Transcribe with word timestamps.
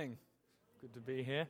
Good 0.00 0.94
to 0.94 1.00
be 1.00 1.22
here. 1.22 1.46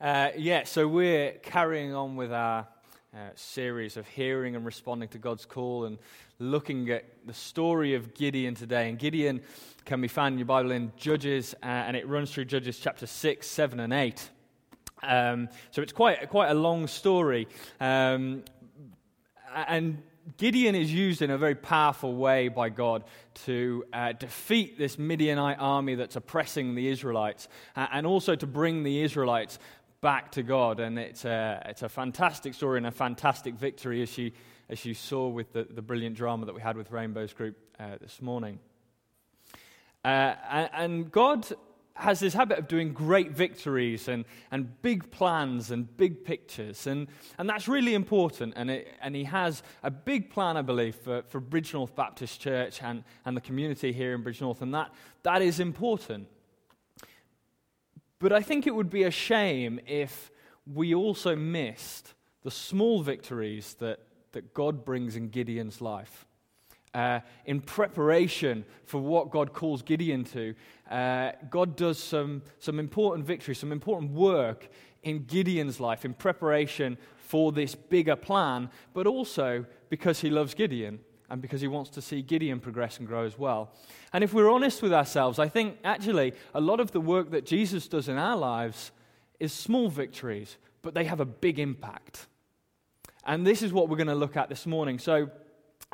Uh, 0.00 0.30
yeah, 0.36 0.64
so 0.64 0.88
we're 0.88 1.30
carrying 1.30 1.94
on 1.94 2.16
with 2.16 2.32
our 2.32 2.66
uh, 3.14 3.18
series 3.36 3.96
of 3.96 4.04
hearing 4.08 4.56
and 4.56 4.66
responding 4.66 5.08
to 5.10 5.18
God's 5.18 5.46
call 5.46 5.84
and 5.84 5.98
looking 6.40 6.90
at 6.90 7.04
the 7.24 7.32
story 7.32 7.94
of 7.94 8.12
Gideon 8.12 8.56
today. 8.56 8.88
And 8.88 8.98
Gideon 8.98 9.42
can 9.84 10.00
be 10.00 10.08
found 10.08 10.32
in 10.32 10.38
your 10.40 10.46
Bible 10.46 10.72
in 10.72 10.90
Judges, 10.96 11.54
uh, 11.62 11.66
and 11.66 11.96
it 11.96 12.08
runs 12.08 12.32
through 12.32 12.46
Judges 12.46 12.80
chapter 12.80 13.06
6, 13.06 13.46
7, 13.46 13.78
and 13.78 13.92
8. 13.92 14.28
Um, 15.04 15.48
so 15.70 15.80
it's 15.80 15.92
quite, 15.92 16.28
quite 16.30 16.50
a 16.50 16.54
long 16.54 16.88
story. 16.88 17.46
Um, 17.78 18.42
and 19.68 20.02
Gideon 20.36 20.74
is 20.74 20.92
used 20.92 21.22
in 21.22 21.30
a 21.30 21.38
very 21.38 21.54
powerful 21.54 22.14
way 22.14 22.48
by 22.48 22.68
God 22.70 23.04
to 23.44 23.84
uh, 23.92 24.12
defeat 24.12 24.78
this 24.78 24.98
Midianite 24.98 25.58
army 25.60 25.94
that's 25.94 26.16
oppressing 26.16 26.74
the 26.74 26.88
Israelites 26.88 27.48
uh, 27.76 27.86
and 27.92 28.06
also 28.06 28.34
to 28.34 28.46
bring 28.46 28.82
the 28.82 29.02
Israelites 29.02 29.58
back 30.00 30.32
to 30.32 30.42
God. 30.42 30.80
And 30.80 30.98
it's 30.98 31.24
a, 31.24 31.62
it's 31.66 31.82
a 31.82 31.88
fantastic 31.88 32.54
story 32.54 32.78
and 32.78 32.86
a 32.86 32.90
fantastic 32.90 33.54
victory, 33.54 34.02
as 34.02 34.16
you, 34.16 34.32
as 34.68 34.84
you 34.84 34.94
saw 34.94 35.28
with 35.28 35.52
the, 35.52 35.64
the 35.64 35.82
brilliant 35.82 36.16
drama 36.16 36.46
that 36.46 36.54
we 36.54 36.60
had 36.60 36.76
with 36.76 36.90
Rainbow's 36.90 37.32
group 37.32 37.56
uh, 37.78 37.96
this 38.00 38.22
morning. 38.22 38.58
Uh, 40.04 40.34
and, 40.50 40.70
and 40.72 41.12
God 41.12 41.46
has 41.96 42.18
this 42.18 42.34
habit 42.34 42.58
of 42.58 42.66
doing 42.66 42.92
great 42.92 43.30
victories 43.30 44.08
and, 44.08 44.24
and 44.50 44.82
big 44.82 45.10
plans 45.12 45.70
and 45.70 45.96
big 45.96 46.24
pictures. 46.24 46.88
And, 46.88 47.06
and 47.38 47.48
that's 47.48 47.68
really 47.68 47.94
important. 47.94 48.54
And, 48.56 48.70
it, 48.70 48.88
and 49.00 49.14
he 49.14 49.24
has 49.24 49.62
a 49.82 49.90
big 49.90 50.28
plan, 50.28 50.56
I 50.56 50.62
believe, 50.62 50.96
for, 50.96 51.22
for 51.22 51.40
Bridgnorth 51.40 51.94
Baptist 51.94 52.40
Church 52.40 52.82
and, 52.82 53.04
and 53.24 53.36
the 53.36 53.40
community 53.40 53.92
here 53.92 54.12
in 54.12 54.24
Bridgnorth. 54.24 54.60
And 54.60 54.74
that, 54.74 54.92
that 55.22 55.40
is 55.40 55.60
important. 55.60 56.26
But 58.18 58.32
I 58.32 58.42
think 58.42 58.66
it 58.66 58.74
would 58.74 58.90
be 58.90 59.04
a 59.04 59.10
shame 59.10 59.78
if 59.86 60.32
we 60.66 60.94
also 60.94 61.36
missed 61.36 62.14
the 62.42 62.50
small 62.50 63.02
victories 63.02 63.74
that, 63.78 64.00
that 64.32 64.52
God 64.52 64.84
brings 64.84 65.14
in 65.14 65.28
Gideon's 65.28 65.80
life 65.80 66.26
uh, 66.94 67.20
in 67.44 67.60
preparation 67.60 68.64
for 68.86 69.00
what 69.00 69.30
God 69.30 69.52
calls 69.52 69.82
Gideon 69.82 70.24
to, 70.24 70.54
uh, 70.90 71.32
God 71.50 71.76
does 71.76 71.98
some, 71.98 72.42
some 72.58 72.78
important 72.78 73.26
victory, 73.26 73.54
some 73.54 73.72
important 73.72 74.12
work 74.12 74.68
in 75.02 75.24
Gideon's 75.24 75.80
life 75.80 76.04
in 76.04 76.14
preparation 76.14 76.96
for 77.18 77.52
this 77.52 77.74
bigger 77.74 78.16
plan, 78.16 78.70
but 78.92 79.06
also 79.06 79.66
because 79.88 80.20
he 80.20 80.30
loves 80.30 80.54
Gideon 80.54 81.00
and 81.30 81.42
because 81.42 81.60
he 81.60 81.68
wants 81.68 81.90
to 81.90 82.02
see 82.02 82.22
Gideon 82.22 82.60
progress 82.60 82.98
and 82.98 83.08
grow 83.08 83.24
as 83.24 83.38
well. 83.38 83.72
And 84.12 84.22
if 84.22 84.32
we're 84.32 84.50
honest 84.50 84.82
with 84.82 84.92
ourselves, 84.92 85.38
I 85.38 85.48
think 85.48 85.78
actually 85.84 86.34
a 86.54 86.60
lot 86.60 86.80
of 86.80 86.92
the 86.92 87.00
work 87.00 87.30
that 87.30 87.46
Jesus 87.46 87.88
does 87.88 88.08
in 88.08 88.18
our 88.18 88.36
lives 88.36 88.92
is 89.40 89.52
small 89.52 89.88
victories, 89.88 90.56
but 90.82 90.94
they 90.94 91.04
have 91.04 91.20
a 91.20 91.24
big 91.24 91.58
impact. 91.58 92.26
And 93.26 93.46
this 93.46 93.62
is 93.62 93.72
what 93.72 93.88
we're 93.88 93.96
going 93.96 94.06
to 94.08 94.14
look 94.14 94.36
at 94.36 94.48
this 94.48 94.66
morning. 94.66 94.98
So, 94.98 95.30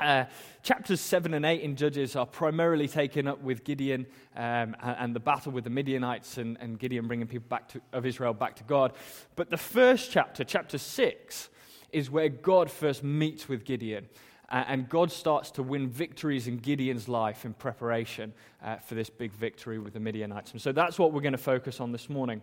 uh, 0.01 0.25
chapters 0.63 0.99
7 0.99 1.33
and 1.33 1.45
8 1.45 1.61
in 1.61 1.75
Judges 1.75 2.15
are 2.15 2.25
primarily 2.25 2.87
taken 2.87 3.27
up 3.27 3.41
with 3.41 3.63
Gideon 3.63 4.05
um, 4.35 4.75
and, 4.81 5.15
the 5.15 5.19
battle 5.19 5.51
with 5.51 5.63
the 5.63 5.69
Midianites 5.69 6.37
and, 6.37 6.57
and 6.59 6.79
Gideon 6.79 7.07
bringing 7.07 7.27
people 7.27 7.47
back 7.49 7.69
to, 7.69 7.81
of 7.93 8.05
Israel 8.05 8.33
back 8.33 8.55
to 8.57 8.63
God. 8.63 8.93
But 9.35 9.49
the 9.49 9.57
first 9.57 10.11
chapter, 10.11 10.43
chapter 10.43 10.77
6, 10.77 11.49
is 11.91 12.09
where 12.09 12.29
God 12.29 12.71
first 12.71 13.03
meets 13.03 13.47
with 13.47 13.63
Gideon. 13.63 14.07
Uh, 14.49 14.65
and 14.67 14.89
God 14.89 15.11
starts 15.11 15.49
to 15.51 15.63
win 15.63 15.87
victories 15.87 16.47
in 16.47 16.57
Gideon's 16.57 17.07
life 17.07 17.45
in 17.45 17.53
preparation 17.53 18.33
uh, 18.63 18.77
for 18.77 18.95
this 18.95 19.09
big 19.09 19.31
victory 19.31 19.79
with 19.79 19.93
the 19.93 19.99
Midianites. 19.99 20.51
And 20.51 20.61
so 20.61 20.73
that's 20.73 20.99
what 20.99 21.13
we're 21.13 21.21
going 21.21 21.31
to 21.31 21.37
focus 21.37 21.79
on 21.79 21.93
this 21.93 22.09
morning. 22.09 22.41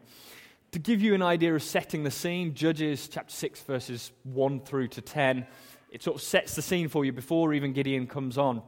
To 0.73 0.79
give 0.79 1.03
you 1.03 1.15
an 1.15 1.23
idea 1.23 1.55
of 1.55 1.63
setting 1.63 2.05
the 2.05 2.11
scene, 2.11 2.55
Judges 2.55 3.09
chapter 3.09 3.33
6, 3.33 3.61
verses 3.63 4.13
1 4.25 4.61
through 4.61 4.89
to 4.89 5.03
10 5.03 5.47
it 5.91 6.03
sort 6.03 6.17
of 6.17 6.23
sets 6.23 6.55
the 6.55 6.63
scene 6.63 6.89
for 6.89 7.05
you 7.05 7.13
before 7.13 7.55
even 7.55 7.73
Gideon 7.73 8.07
comes 8.07 8.37
on. 8.37 8.63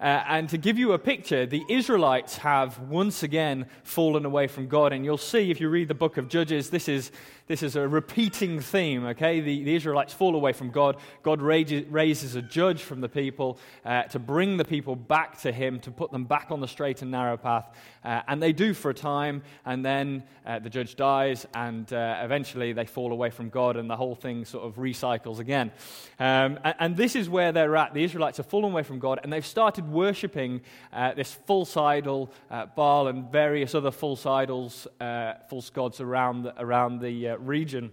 Uh, 0.00 0.24
and 0.28 0.48
to 0.48 0.56
give 0.56 0.78
you 0.78 0.92
a 0.92 0.98
picture, 0.98 1.44
the 1.44 1.62
Israelites 1.68 2.38
have 2.38 2.78
once 2.78 3.22
again 3.22 3.66
fallen 3.82 4.24
away 4.24 4.46
from 4.46 4.66
God. 4.66 4.92
And 4.92 5.04
you'll 5.04 5.18
see 5.18 5.50
if 5.50 5.60
you 5.60 5.68
read 5.68 5.88
the 5.88 5.94
book 5.94 6.16
of 6.16 6.28
Judges, 6.28 6.70
this 6.70 6.88
is 6.88 7.12
this 7.50 7.64
is 7.64 7.74
a 7.74 7.88
repeating 7.88 8.60
theme, 8.60 9.06
okay? 9.06 9.40
The, 9.40 9.64
the 9.64 9.74
Israelites 9.74 10.14
fall 10.14 10.36
away 10.36 10.52
from 10.52 10.70
God. 10.70 10.98
God 11.24 11.42
raises, 11.42 11.84
raises 11.88 12.36
a 12.36 12.42
judge 12.42 12.80
from 12.80 13.00
the 13.00 13.08
people 13.08 13.58
uh, 13.84 14.04
to 14.04 14.20
bring 14.20 14.56
the 14.56 14.64
people 14.64 14.94
back 14.94 15.40
to 15.40 15.50
Him, 15.50 15.80
to 15.80 15.90
put 15.90 16.12
them 16.12 16.26
back 16.26 16.52
on 16.52 16.60
the 16.60 16.68
straight 16.68 17.02
and 17.02 17.10
narrow 17.10 17.36
path. 17.36 17.68
Uh, 18.04 18.22
and 18.28 18.40
they 18.40 18.52
do 18.52 18.72
for 18.72 18.92
a 18.92 18.94
time, 18.94 19.42
and 19.66 19.84
then 19.84 20.22
uh, 20.46 20.60
the 20.60 20.70
judge 20.70 20.94
dies, 20.94 21.44
and 21.52 21.92
uh, 21.92 22.20
eventually 22.22 22.72
they 22.72 22.86
fall 22.86 23.10
away 23.10 23.30
from 23.30 23.48
God, 23.48 23.76
and 23.76 23.90
the 23.90 23.96
whole 23.96 24.14
thing 24.14 24.44
sort 24.44 24.64
of 24.64 24.76
recycles 24.76 25.40
again. 25.40 25.72
Um, 26.20 26.60
and, 26.62 26.74
and, 26.78 26.96
this 26.96 27.16
is 27.16 27.28
where 27.28 27.50
they're 27.50 27.76
at. 27.76 27.94
The 27.94 28.04
Israelites 28.04 28.36
have 28.36 28.46
fallen 28.46 28.70
away 28.70 28.84
from 28.84 29.00
God, 29.00 29.18
and 29.24 29.32
they've 29.32 29.44
started 29.44 29.89
worshipping 29.92 30.60
uh, 30.92 31.14
this 31.14 31.32
false 31.32 31.76
idol, 31.76 32.30
uh, 32.50 32.66
Baal, 32.66 33.08
and 33.08 33.30
various 33.30 33.74
other 33.74 33.90
false 33.90 34.26
idols, 34.26 34.86
false 34.98 35.70
gods 35.70 36.00
around 36.00 36.42
the, 36.42 36.62
around 36.62 37.00
the 37.00 37.36
region. 37.36 37.90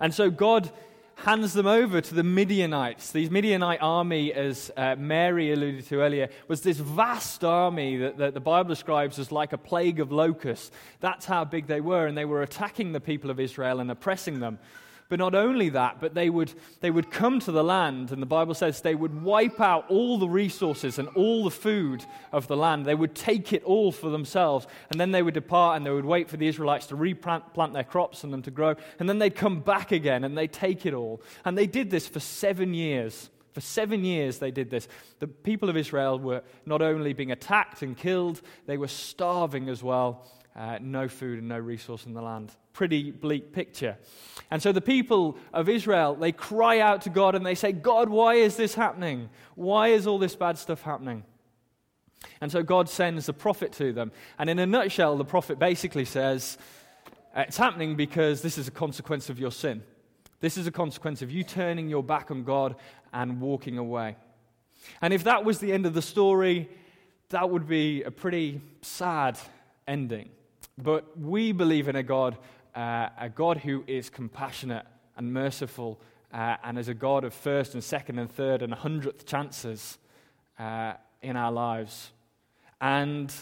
And 0.00 0.12
so 0.12 0.30
God 0.30 0.70
hands 1.16 1.52
them 1.52 1.66
over 1.66 2.00
to 2.00 2.14
the 2.14 2.24
Midianites. 2.24 3.12
These 3.12 3.30
Midianite 3.30 3.80
army, 3.80 4.32
as 4.32 4.72
uh, 4.76 4.96
Mary 4.96 5.52
alluded 5.52 5.86
to 5.86 6.00
earlier, 6.00 6.28
was 6.48 6.62
this 6.62 6.78
vast 6.78 7.44
army 7.44 7.96
that, 7.98 8.18
that, 8.18 8.34
the 8.34 8.40
Bible 8.40 8.68
describes 8.68 9.18
as 9.18 9.30
like 9.30 9.52
a 9.52 9.58
plague 9.58 10.00
of 10.00 10.10
locusts. 10.10 10.70
That's 11.00 11.26
how 11.26 11.44
big 11.44 11.66
they 11.66 11.80
were, 11.80 12.06
and 12.06 12.18
they 12.18 12.24
were 12.24 12.42
attacking 12.42 12.92
the 12.92 13.00
people 13.00 13.30
of 13.30 13.38
Israel 13.38 13.78
and 13.78 13.90
oppressing 13.90 14.40
them. 14.40 14.58
But 15.12 15.18
not 15.18 15.34
only 15.34 15.68
that, 15.68 16.00
but 16.00 16.14
they 16.14 16.30
would, 16.30 16.54
they 16.80 16.90
would 16.90 17.10
come 17.10 17.38
to 17.40 17.52
the 17.52 17.62
land, 17.62 18.12
and 18.12 18.22
the 18.22 18.24
Bible 18.24 18.54
says 18.54 18.80
they 18.80 18.94
would 18.94 19.22
wipe 19.22 19.60
out 19.60 19.84
all 19.90 20.16
the 20.16 20.26
resources 20.26 20.98
and 20.98 21.06
all 21.08 21.44
the 21.44 21.50
food 21.50 22.02
of 22.32 22.46
the 22.46 22.56
land. 22.56 22.86
They 22.86 22.94
would 22.94 23.14
take 23.14 23.52
it 23.52 23.62
all 23.64 23.92
for 23.92 24.08
themselves, 24.08 24.66
and 24.88 24.98
then 24.98 25.10
they 25.10 25.22
would 25.22 25.34
depart 25.34 25.76
and 25.76 25.84
they 25.84 25.90
would 25.90 26.06
wait 26.06 26.30
for 26.30 26.38
the 26.38 26.46
Israelites 26.46 26.86
to 26.86 26.96
replant 26.96 27.52
plant 27.52 27.74
their 27.74 27.84
crops 27.84 28.24
and 28.24 28.32
them 28.32 28.40
to 28.40 28.50
grow, 28.50 28.74
and 28.98 29.06
then 29.06 29.18
they'd 29.18 29.34
come 29.34 29.60
back 29.60 29.92
again 29.92 30.24
and 30.24 30.34
they'd 30.34 30.50
take 30.50 30.86
it 30.86 30.94
all. 30.94 31.20
And 31.44 31.58
they 31.58 31.66
did 31.66 31.90
this 31.90 32.08
for 32.08 32.18
seven 32.18 32.72
years. 32.72 33.28
For 33.52 33.60
seven 33.60 34.06
years, 34.06 34.38
they 34.38 34.50
did 34.50 34.70
this. 34.70 34.88
The 35.18 35.28
people 35.28 35.68
of 35.68 35.76
Israel 35.76 36.18
were 36.18 36.42
not 36.64 36.80
only 36.80 37.12
being 37.12 37.32
attacked 37.32 37.82
and 37.82 37.94
killed, 37.94 38.40
they 38.64 38.78
were 38.78 38.88
starving 38.88 39.68
as 39.68 39.82
well. 39.82 40.26
Uh, 40.56 40.78
no 40.80 41.06
food 41.06 41.38
and 41.38 41.48
no 41.48 41.58
resource 41.58 42.06
in 42.06 42.14
the 42.14 42.22
land. 42.22 42.56
Pretty 42.72 43.10
bleak 43.10 43.52
picture. 43.52 43.96
And 44.50 44.62
so 44.62 44.72
the 44.72 44.80
people 44.80 45.36
of 45.52 45.68
Israel, 45.68 46.14
they 46.14 46.32
cry 46.32 46.80
out 46.80 47.02
to 47.02 47.10
God 47.10 47.34
and 47.34 47.44
they 47.44 47.54
say, 47.54 47.72
God, 47.72 48.08
why 48.08 48.34
is 48.34 48.56
this 48.56 48.74
happening? 48.74 49.30
Why 49.54 49.88
is 49.88 50.06
all 50.06 50.18
this 50.18 50.36
bad 50.36 50.58
stuff 50.58 50.82
happening? 50.82 51.24
And 52.40 52.50
so 52.50 52.62
God 52.62 52.88
sends 52.88 53.28
a 53.28 53.32
prophet 53.32 53.72
to 53.74 53.92
them. 53.92 54.12
And 54.38 54.48
in 54.50 54.58
a 54.58 54.66
nutshell, 54.66 55.16
the 55.16 55.24
prophet 55.24 55.58
basically 55.58 56.04
says, 56.04 56.58
It's 57.36 57.56
happening 57.56 57.96
because 57.96 58.42
this 58.42 58.58
is 58.58 58.68
a 58.68 58.72
consequence 58.72 59.30
of 59.30 59.38
your 59.38 59.50
sin. 59.50 59.82
This 60.40 60.56
is 60.56 60.66
a 60.66 60.72
consequence 60.72 61.22
of 61.22 61.30
you 61.30 61.44
turning 61.44 61.88
your 61.88 62.02
back 62.02 62.30
on 62.30 62.42
God 62.42 62.76
and 63.12 63.40
walking 63.40 63.78
away. 63.78 64.16
And 65.00 65.12
if 65.12 65.24
that 65.24 65.44
was 65.44 65.58
the 65.58 65.72
end 65.72 65.86
of 65.86 65.94
the 65.94 66.02
story, 66.02 66.68
that 67.30 67.48
would 67.48 67.66
be 67.66 68.02
a 68.02 68.10
pretty 68.10 68.60
sad 68.82 69.38
ending. 69.86 70.30
But 70.76 71.18
we 71.18 71.52
believe 71.52 71.88
in 71.88 71.96
a 71.96 72.02
God, 72.02 72.36
uh, 72.74 73.08
a 73.18 73.28
God 73.28 73.58
who 73.58 73.84
is 73.86 74.10
compassionate 74.10 74.86
and 75.16 75.32
merciful, 75.32 76.00
uh, 76.32 76.56
and 76.64 76.78
is 76.78 76.88
a 76.88 76.94
God 76.94 77.24
of 77.24 77.34
first 77.34 77.74
and 77.74 77.84
second 77.84 78.18
and 78.18 78.30
third 78.30 78.62
and 78.62 78.72
hundredth 78.72 79.26
chances 79.26 79.98
uh, 80.58 80.94
in 81.20 81.36
our 81.36 81.52
lives. 81.52 82.12
And 82.80 83.32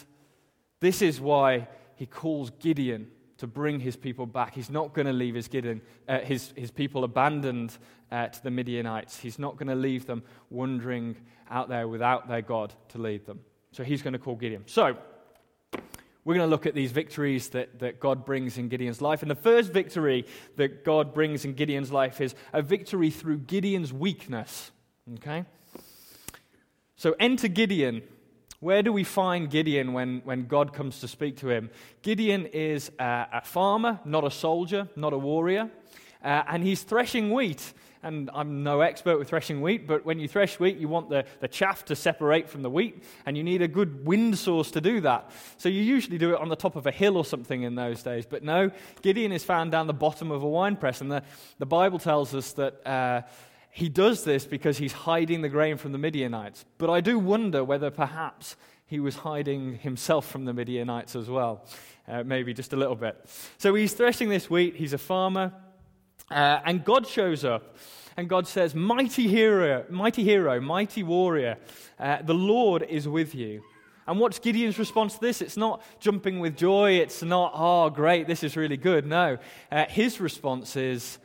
this 0.79 1.01
is 1.01 1.21
why 1.21 1.67
he 1.95 2.05
calls 2.05 2.49
Gideon 2.59 3.07
to 3.37 3.47
bring 3.47 3.79
his 3.79 3.95
people 3.95 4.25
back. 4.25 4.53
He's 4.53 4.69
not 4.69 4.93
going 4.93 5.07
to 5.07 5.13
leave 5.13 5.35
his, 5.35 5.47
Gideon, 5.47 5.81
uh, 6.07 6.19
his, 6.19 6.53
his 6.55 6.69
people 6.69 7.03
abandoned 7.03 7.77
uh, 8.11 8.27
to 8.27 8.43
the 8.43 8.51
Midianites. 8.51 9.19
He's 9.19 9.39
not 9.39 9.57
going 9.57 9.69
to 9.69 9.75
leave 9.75 10.05
them 10.05 10.21
wandering 10.49 11.15
out 11.49 11.69
there 11.69 11.87
without 11.87 12.27
their 12.27 12.41
God 12.41 12.73
to 12.89 12.97
lead 12.99 13.25
them. 13.25 13.39
So 13.71 13.83
he's 13.83 14.01
going 14.01 14.13
to 14.13 14.19
call 14.19 14.35
Gideon. 14.35 14.63
So, 14.67 14.97
we're 16.23 16.35
going 16.35 16.47
to 16.47 16.51
look 16.51 16.67
at 16.67 16.75
these 16.75 16.91
victories 16.91 17.49
that, 17.49 17.79
that 17.79 17.99
God 17.99 18.25
brings 18.25 18.57
in 18.57 18.69
Gideon's 18.69 19.01
life. 19.01 19.23
And 19.23 19.31
the 19.31 19.35
first 19.35 19.73
victory 19.73 20.25
that 20.55 20.85
God 20.85 21.13
brings 21.13 21.45
in 21.45 21.53
Gideon's 21.53 21.91
life 21.91 22.21
is 22.21 22.35
a 22.53 22.61
victory 22.61 23.09
through 23.09 23.39
Gideon's 23.39 23.91
weakness. 23.91 24.71
Okay? 25.15 25.45
So 26.95 27.15
enter 27.19 27.47
Gideon. 27.47 28.03
Where 28.59 28.83
do 28.83 28.93
we 28.93 29.03
find 29.03 29.49
Gideon 29.49 29.93
when, 29.93 30.21
when 30.23 30.45
God 30.45 30.73
comes 30.73 30.99
to 30.99 31.07
speak 31.07 31.37
to 31.37 31.49
him? 31.49 31.71
Gideon 32.03 32.45
is 32.45 32.91
a, 32.99 33.27
a 33.33 33.41
farmer, 33.41 33.99
not 34.05 34.23
a 34.23 34.29
soldier, 34.29 34.87
not 34.95 35.13
a 35.13 35.17
warrior. 35.17 35.71
Uh, 36.23 36.43
and 36.47 36.63
he's 36.63 36.83
threshing 36.83 37.31
wheat. 37.31 37.73
And 38.03 38.29
I'm 38.33 38.63
no 38.63 38.81
expert 38.81 39.17
with 39.19 39.29
threshing 39.29 39.61
wheat, 39.61 39.87
but 39.87 40.05
when 40.05 40.19
you 40.19 40.27
thresh 40.27 40.59
wheat, 40.59 40.77
you 40.77 40.87
want 40.87 41.09
the, 41.09 41.25
the 41.39 41.47
chaff 41.47 41.85
to 41.85 41.95
separate 41.95 42.49
from 42.49 42.61
the 42.61 42.69
wheat, 42.69 43.03
and 43.25 43.37
you 43.37 43.43
need 43.43 43.61
a 43.61 43.67
good 43.67 44.05
wind 44.05 44.37
source 44.37 44.71
to 44.71 44.81
do 44.81 45.01
that. 45.01 45.31
So 45.57 45.69
you 45.69 45.81
usually 45.81 46.17
do 46.17 46.33
it 46.33 46.39
on 46.39 46.49
the 46.49 46.55
top 46.55 46.75
of 46.75 46.87
a 46.87 46.91
hill 46.91 47.17
or 47.17 47.25
something 47.25 47.63
in 47.63 47.75
those 47.75 48.03
days. 48.03 48.25
But 48.25 48.43
no, 48.43 48.71
Gideon 49.01 49.31
is 49.31 49.43
found 49.43 49.71
down 49.71 49.87
the 49.87 49.93
bottom 49.93 50.31
of 50.31 50.43
a 50.43 50.47
wine 50.47 50.75
press, 50.75 51.01
and 51.01 51.11
the, 51.11 51.23
the 51.59 51.65
Bible 51.65 51.99
tells 51.99 52.33
us 52.33 52.53
that. 52.53 52.85
Uh, 52.85 53.21
he 53.73 53.87
does 53.87 54.25
this 54.25 54.45
because 54.45 54.77
he's 54.77 54.91
hiding 54.91 55.41
the 55.41 55.47
grain 55.47 55.77
from 55.77 55.93
the 55.93 55.97
Midianites. 55.97 56.65
But 56.77 56.89
I 56.89 56.99
do 56.99 57.17
wonder 57.17 57.63
whether 57.63 57.89
perhaps 57.89 58.57
he 58.85 58.99
was 58.99 59.15
hiding 59.15 59.77
himself 59.77 60.29
from 60.29 60.43
the 60.43 60.51
Midianites 60.51 61.15
as 61.15 61.29
well. 61.29 61.65
Uh, 62.05 62.23
maybe 62.23 62.53
just 62.53 62.73
a 62.73 62.75
little 62.75 62.95
bit. 62.95 63.15
So 63.57 63.73
he's 63.73 63.93
threshing 63.93 64.27
this 64.27 64.49
wheat. 64.49 64.75
He's 64.75 64.91
a 64.91 64.97
farmer. 64.97 65.53
Uh, 66.31 66.61
and 66.65 66.83
God 66.83 67.07
shows 67.07 67.43
up. 67.45 67.77
And 68.17 68.27
God 68.27 68.47
says, 68.47 68.75
Mighty 68.75 69.27
hero, 69.27 69.85
mighty 69.89 70.23
hero, 70.23 70.59
mighty 70.59 71.03
warrior, 71.03 71.57
uh, 71.99 72.21
the 72.21 72.33
Lord 72.33 72.83
is 72.83 73.07
with 73.07 73.33
you. 73.33 73.63
And 74.07 74.19
what's 74.19 74.39
Gideon's 74.39 74.79
response 74.79 75.15
to 75.15 75.21
this? 75.21 75.41
It's 75.41 75.57
not 75.57 75.81
jumping 75.99 76.39
with 76.39 76.57
joy. 76.57 76.93
It's 76.93 77.21
not, 77.23 77.53
oh, 77.55 77.89
great, 77.89 78.27
this 78.27 78.43
is 78.43 78.57
really 78.57 78.77
good. 78.77 79.05
No. 79.05 79.37
Uh, 79.71 79.85
his 79.87 80.19
response 80.19 80.75
is, 80.75 81.19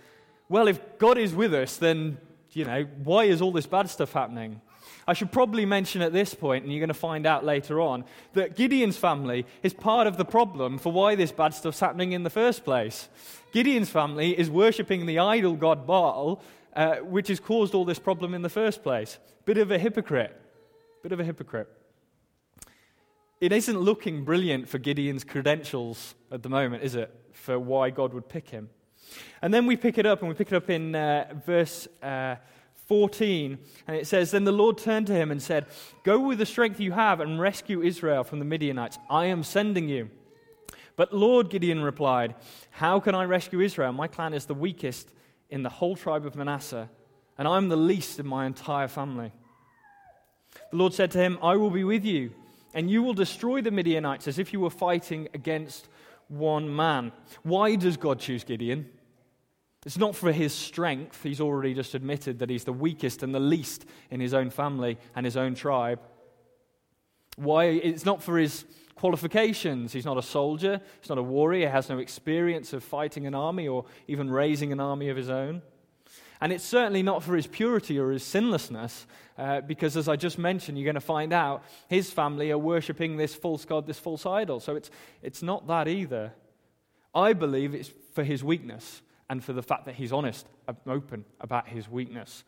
well, 0.49 0.69
if 0.69 0.99
God 0.99 1.19
is 1.19 1.35
with 1.35 1.55
us, 1.55 1.77
then, 1.77 2.19
you 2.53 2.65
know, 2.65 2.85
why 3.03 3.25
is 3.25 3.43
all 3.43 3.51
this 3.51 3.67
bad 3.67 3.91
stuff 3.91 4.13
happening? 4.13 4.61
I 5.09 5.13
should 5.13 5.31
probably 5.31 5.65
mention 5.65 6.03
at 6.03 6.13
this 6.13 6.35
point, 6.35 6.65
and 6.65 6.73
you're 6.73 6.81
going 6.81 6.89
to 6.89 6.95
find 6.95 7.27
out 7.27 7.45
later 7.45 7.81
on, 7.81 8.05
that 8.33 8.57
Gideon's 8.57 8.97
family 8.97 9.47
is 9.63 9.73
part 9.73 10.07
of 10.07 10.17
the 10.17 10.25
problem 10.25 10.79
for 10.79 10.93
why 10.93 11.15
this 11.15 11.31
bad 11.31 11.55
stuff's 11.55 11.79
happening 11.79 12.13
in 12.13 12.25
the 12.25 12.31
first 12.31 12.65
place. 12.65 13.09
Gideon's 13.53 13.89
family 13.89 14.37
is 14.37 14.51
worshipping 14.51 15.07
the 15.07 15.21
idol 15.21 15.55
god 15.55 15.87
Baal, 15.87 16.43
uh, 16.75 16.97
which 16.97 17.29
has 17.29 17.39
caused 17.39 17.75
all 17.75 17.85
this 17.85 18.01
problem 18.01 18.35
in 18.35 18.43
the 18.43 18.49
first 18.49 18.83
place. 18.83 19.19
Bit 19.45 19.59
of 19.59 19.71
a 19.71 19.79
hypocrite. 19.79 20.39
Bit 21.03 21.13
of 21.13 21.21
a 21.21 21.25
hypocrite. 21.25 21.69
It 23.41 23.53
isn't 23.53 23.79
looking 23.79 24.25
brilliant 24.25 24.69
for 24.69 24.79
Gideon's 24.79 25.23
credentials 25.23 26.15
at 26.33 26.43
the 26.43 26.49
moment, 26.49 26.83
is 26.83 26.97
it? 26.97 27.15
For 27.33 27.59
why 27.59 27.91
God 27.91 28.13
would 28.13 28.29
pick 28.29 28.49
him. 28.49 28.71
And 29.41 29.55
then 29.55 29.67
we 29.67 29.77
pick 29.77 29.99
it 29.99 30.07
up, 30.07 30.21
and 30.21 30.29
we 30.29 30.35
pick 30.35 30.51
it 30.51 30.57
up 30.57 30.69
in 30.69 30.97
uh, 30.97 31.33
verse. 31.47 31.87
Uh, 32.03 32.37
14, 32.87 33.59
and 33.87 33.97
it 33.97 34.07
says, 34.07 34.31
Then 34.31 34.45
the 34.45 34.53
Lord 34.53 34.79
turned 34.79 35.09
to 35.09 35.15
him 35.15 35.31
and 35.31 35.43
said, 35.43 35.67
Go 36.05 36.21
with 36.21 36.39
the 36.39 36.47
strength 36.47 36.81
you 36.81 36.93
have 36.93 37.21
and 37.21 37.41
rescue 37.41 37.83
Israel 37.83 38.25
from 38.25 38.39
the 38.39 38.45
Midianites. 38.45 38.99
I 39.11 39.27
am 39.27 39.43
sending 39.43 39.89
you. 39.89 40.11
But 40.95 41.13
Lord, 41.13 41.51
Gideon 41.51 41.83
replied, 41.83 42.35
How 42.71 43.01
can 43.01 43.15
I 43.15 43.25
rescue 43.25 43.61
Israel? 43.61 43.93
My 43.93 44.07
clan 44.07 44.35
is 44.35 44.47
the 44.47 44.55
weakest 44.55 45.11
in 45.51 45.63
the 45.63 45.69
whole 45.69 45.97
tribe 45.97 46.27
of 46.27 46.37
Manasseh, 46.37 46.89
and 47.37 47.47
I'm 47.47 47.69
the 47.69 47.77
least 47.77 48.19
in 48.19 48.27
my 48.27 48.47
entire 48.47 48.89
family. 48.89 49.33
The 50.71 50.77
Lord 50.77 50.95
said 50.95 51.11
to 51.13 51.19
him, 51.19 51.39
I 51.43 51.57
will 51.57 51.71
be 51.71 51.85
with 51.85 52.05
you, 52.05 52.33
and 52.73 52.91
you 52.91 53.03
will 53.03 53.15
destroy 53.15 53.61
the 53.61 53.71
Midianites 53.71 54.27
as 54.27 54.39
if 54.39 54.53
you 54.53 54.61
were 54.61 54.71
fighting 54.71 55.29
against 55.35 55.89
one 56.29 56.75
man. 56.75 57.13
Why 57.43 57.77
does 57.77 57.97
God 57.97 58.21
choose 58.21 58.45
Gideon? 58.45 58.91
It's 59.87 59.97
not 59.97 60.17
for 60.17 60.33
his 60.33 60.53
strength. 60.53 61.23
He's 61.23 61.41
already 61.41 61.73
just 61.73 61.95
admitted 61.95 62.41
that 62.41 62.51
he's 62.51 62.65
the 62.65 62.73
weakest 62.73 63.23
and 63.23 63.33
the 63.33 63.39
least 63.39 63.87
in 64.11 64.19
his 64.19 64.35
own 64.35 64.51
family 64.51 64.99
and 65.15 65.25
his 65.25 65.37
own 65.37 65.55
tribe. 65.55 66.01
Why? 67.37 67.67
It's 67.67 68.05
not 68.05 68.21
for 68.21 68.37
his 68.37 68.65
qualifications. 68.97 69.93
He's 69.93 70.05
not 70.05 70.19
a 70.19 70.23
soldier, 70.23 70.81
he's 71.01 71.09
not 71.09 71.19
a 71.19 71.23
warrior, 71.23 71.69
he 71.69 71.73
has 71.73 71.89
no 71.89 71.99
experience 71.99 72.73
of 72.73 72.83
fighting 72.83 73.29
an 73.29 73.35
army 73.37 73.69
or 73.69 73.85
even 74.09 74.29
raising 74.29 74.73
an 74.73 74.81
army 74.81 75.09
of 75.09 75.17
his 75.17 75.31
own. 75.31 75.63
And 76.41 76.53
it's 76.53 76.65
certainly 76.65 77.05
not 77.05 77.23
for 77.23 77.37
his 77.37 77.47
purity 77.47 77.97
or 77.97 78.11
his 78.11 78.25
sinlessness, 78.25 79.07
uh, 79.39 79.61
because 79.61 79.97
as 79.97 80.09
I 80.09 80.17
just 80.17 80.37
mentioned, 80.37 80.77
you're 80.77 80.85
going 80.85 80.95
to 80.95 81.01
find 81.01 81.33
out 81.33 81.63
his 81.89 82.11
family 82.11 82.51
are 82.51 82.59
worshipping 82.59 83.19
this 83.19 83.37
false 83.37 83.65
god, 83.65 83.87
this 83.87 84.01
false 84.01 84.27
idol. 84.27 84.59
So 84.59 84.75
it's, 84.75 84.91
it's 85.23 85.43
not 85.43 85.69
that 85.69 85.87
either. 85.87 86.33
I 87.15 87.35
believe 87.35 87.73
it's 87.73 87.93
for 88.15 88.25
his 88.25 88.43
weakness 88.43 89.03
and 89.29 89.43
for 89.43 89.53
the 89.53 89.63
fact 89.63 89.87
that 89.87 89.95
he's 89.95 90.13
honest, 90.13 90.47
open 90.87 91.25
about 91.41 91.69
his 91.69 91.89
weakness. 91.89 92.45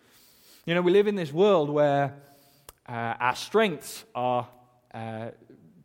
You 0.65 0.75
know, 0.75 0.83
we 0.83 0.93
live 0.93 1.07
in 1.07 1.15
this 1.15 1.33
world 1.33 1.71
where 1.71 2.15
uh, 2.89 3.15
our 3.19 3.35
strengths 3.35 4.05
are 4.15 4.49
uh, 4.95 5.31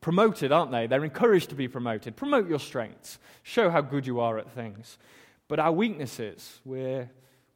promoted, 0.01 0.51
aren't 0.51 0.71
they? 0.71 0.87
They're 0.87 1.03
encouraged 1.03 1.49
to 1.49 1.55
be 1.55 1.67
promoted. 1.67 2.15
Promote 2.15 2.47
your 2.47 2.59
strengths, 2.59 3.17
show 3.41 3.69
how 3.69 3.81
good 3.81 4.05
you 4.05 4.19
are 4.19 4.37
at 4.37 4.51
things. 4.51 4.97
But 5.47 5.59
our 5.59 5.71
weaknesses, 5.71 6.59
we're, 6.63 7.09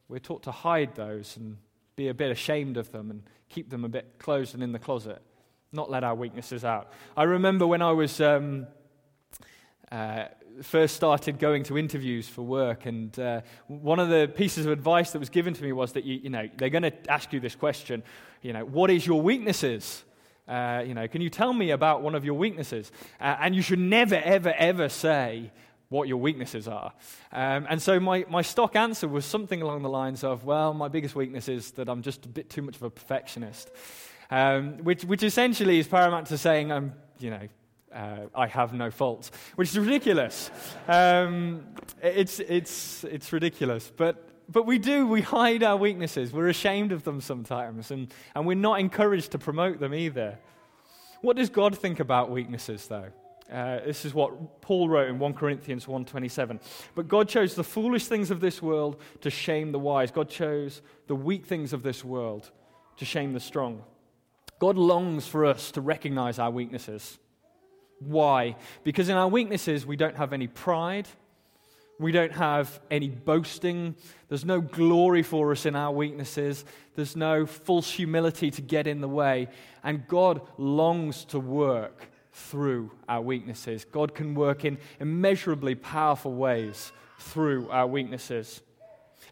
we're 0.08 0.18
taught 0.18 0.42
to 0.44 0.50
hide 0.50 0.94
those 0.94 1.36
and 1.36 1.58
be 1.96 2.08
a 2.08 2.14
bit 2.14 2.30
ashamed 2.30 2.76
of 2.76 2.90
them 2.92 3.10
and 3.10 3.22
keep 3.48 3.70
them 3.70 3.84
a 3.84 3.88
bit 3.88 4.18
closed 4.18 4.54
and 4.54 4.62
in 4.62 4.72
the 4.72 4.78
closet, 4.78 5.20
not 5.72 5.90
let 5.90 6.04
our 6.04 6.14
weaknesses 6.14 6.64
out. 6.64 6.92
I 7.16 7.24
remember 7.24 7.66
when 7.66 7.82
I 7.82 7.92
was. 7.92 8.20
Um, 8.20 8.66
uh, 9.90 10.24
first 10.62 10.96
started 10.96 11.38
going 11.38 11.62
to 11.64 11.78
interviews 11.78 12.28
for 12.28 12.42
work, 12.42 12.86
and 12.86 13.18
uh, 13.18 13.40
one 13.66 13.98
of 13.98 14.08
the 14.08 14.30
pieces 14.34 14.66
of 14.66 14.72
advice 14.72 15.12
that 15.12 15.18
was 15.18 15.28
given 15.28 15.54
to 15.54 15.62
me 15.62 15.72
was 15.72 15.92
that 15.92 16.04
you, 16.04 16.20
you 16.24 16.30
know 16.30 16.48
they're 16.56 16.70
going 16.70 16.82
to 16.82 17.10
ask 17.10 17.32
you 17.32 17.40
this 17.40 17.54
question, 17.54 18.02
you 18.42 18.52
know, 18.52 18.64
what 18.64 18.90
is 18.90 19.06
your 19.06 19.20
weaknesses? 19.20 20.04
Uh, 20.46 20.82
you 20.86 20.94
know, 20.94 21.06
can 21.06 21.20
you 21.20 21.28
tell 21.28 21.52
me 21.52 21.70
about 21.70 22.02
one 22.02 22.14
of 22.14 22.24
your 22.24 22.34
weaknesses? 22.34 22.90
Uh, 23.20 23.36
and 23.40 23.54
you 23.54 23.60
should 23.60 23.78
never, 23.78 24.14
ever, 24.14 24.54
ever 24.56 24.88
say 24.88 25.50
what 25.90 26.08
your 26.08 26.18
weaknesses 26.18 26.68
are. 26.68 26.92
Um, 27.32 27.66
and 27.68 27.80
so 27.80 28.00
my, 28.00 28.24
my 28.30 28.42
stock 28.42 28.76
answer 28.76 29.08
was 29.08 29.24
something 29.24 29.62
along 29.62 29.82
the 29.82 29.88
lines 29.88 30.24
of, 30.24 30.44
well, 30.44 30.74
my 30.74 30.88
biggest 30.88 31.14
weakness 31.14 31.48
is 31.48 31.72
that 31.72 31.88
I'm 31.88 32.02
just 32.02 32.24
a 32.26 32.28
bit 32.28 32.48
too 32.50 32.62
much 32.62 32.76
of 32.76 32.82
a 32.82 32.90
perfectionist. 32.90 33.70
Um, 34.30 34.78
which, 34.84 35.04
which 35.04 35.22
essentially 35.22 35.78
is 35.78 35.88
paramount 35.88 36.26
to 36.28 36.38
saying 36.38 36.70
I'm, 36.70 36.92
you 37.18 37.30
know, 37.30 37.48
uh, 37.98 38.26
I 38.32 38.46
have 38.46 38.72
no 38.72 38.90
faults, 38.90 39.32
which 39.56 39.70
is 39.70 39.78
ridiculous. 39.78 40.50
Um, 40.86 41.66
it's, 42.00 42.38
it's, 42.38 43.02
it's 43.02 43.32
ridiculous. 43.32 43.90
But, 43.94 44.28
but 44.48 44.66
we 44.66 44.78
do, 44.78 45.06
we 45.06 45.20
hide 45.20 45.64
our 45.64 45.76
weaknesses. 45.76 46.32
We're 46.32 46.48
ashamed 46.48 46.92
of 46.92 47.02
them 47.02 47.20
sometimes, 47.20 47.90
and, 47.90 48.14
and 48.36 48.46
we're 48.46 48.54
not 48.54 48.78
encouraged 48.78 49.32
to 49.32 49.38
promote 49.38 49.80
them 49.80 49.94
either. 49.94 50.38
What 51.22 51.36
does 51.36 51.50
God 51.50 51.76
think 51.76 51.98
about 51.98 52.30
weaknesses, 52.30 52.86
though? 52.86 53.08
Uh, 53.52 53.80
this 53.84 54.04
is 54.04 54.14
what 54.14 54.60
Paul 54.60 54.88
wrote 54.88 55.08
in 55.08 55.18
1 55.18 55.34
Corinthians 55.34 55.86
1:27. 55.86 56.60
But 56.94 57.08
God 57.08 57.28
chose 57.28 57.54
the 57.54 57.64
foolish 57.64 58.06
things 58.06 58.30
of 58.30 58.40
this 58.40 58.60
world 58.60 59.00
to 59.22 59.30
shame 59.30 59.72
the 59.72 59.78
wise. 59.78 60.10
God 60.10 60.28
chose 60.28 60.82
the 61.06 61.16
weak 61.16 61.46
things 61.46 61.72
of 61.72 61.82
this 61.82 62.04
world 62.04 62.50
to 62.98 63.06
shame 63.06 63.32
the 63.32 63.40
strong. 63.40 63.82
God 64.60 64.76
longs 64.76 65.26
for 65.26 65.46
us 65.46 65.70
to 65.72 65.80
recognize 65.80 66.38
our 66.38 66.50
weaknesses. 66.50 67.18
Why? 68.00 68.56
Because 68.84 69.08
in 69.08 69.16
our 69.16 69.28
weaknesses, 69.28 69.84
we 69.84 69.96
don't 69.96 70.16
have 70.16 70.32
any 70.32 70.46
pride. 70.46 71.08
We 71.98 72.12
don't 72.12 72.32
have 72.32 72.78
any 72.90 73.08
boasting. 73.08 73.96
There's 74.28 74.44
no 74.44 74.60
glory 74.60 75.22
for 75.22 75.50
us 75.50 75.66
in 75.66 75.74
our 75.74 75.92
weaknesses. 75.92 76.64
There's 76.94 77.16
no 77.16 77.44
false 77.44 77.90
humility 77.90 78.52
to 78.52 78.62
get 78.62 78.86
in 78.86 79.00
the 79.00 79.08
way. 79.08 79.48
And 79.82 80.06
God 80.06 80.40
longs 80.58 81.24
to 81.26 81.40
work 81.40 82.08
through 82.32 82.92
our 83.08 83.20
weaknesses. 83.20 83.84
God 83.84 84.14
can 84.14 84.36
work 84.36 84.64
in 84.64 84.78
immeasurably 85.00 85.74
powerful 85.74 86.32
ways 86.32 86.92
through 87.18 87.68
our 87.70 87.86
weaknesses. 87.86 88.60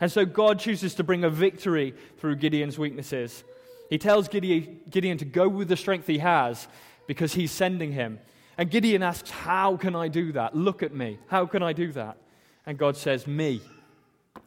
And 0.00 0.10
so 0.10 0.24
God 0.24 0.58
chooses 0.58 0.96
to 0.96 1.04
bring 1.04 1.22
a 1.22 1.30
victory 1.30 1.94
through 2.18 2.36
Gideon's 2.36 2.78
weaknesses. 2.78 3.44
He 3.88 3.98
tells 3.98 4.26
Gideon, 4.26 4.80
to 4.90 5.24
go 5.24 5.48
with 5.48 5.68
the 5.68 5.76
strength 5.76 6.08
he 6.08 6.18
has 6.18 6.66
because 7.06 7.34
he's 7.34 7.52
sending 7.52 7.92
him. 7.92 8.18
And 8.58 8.70
Gideon 8.70 9.02
asks, 9.02 9.30
How 9.30 9.76
can 9.76 9.94
I 9.94 10.08
do 10.08 10.32
that? 10.32 10.56
Look 10.56 10.82
at 10.82 10.94
me. 10.94 11.18
How 11.26 11.46
can 11.46 11.62
I 11.62 11.72
do 11.72 11.92
that? 11.92 12.16
And 12.64 12.78
God 12.78 12.96
says, 12.96 13.26
Me. 13.26 13.60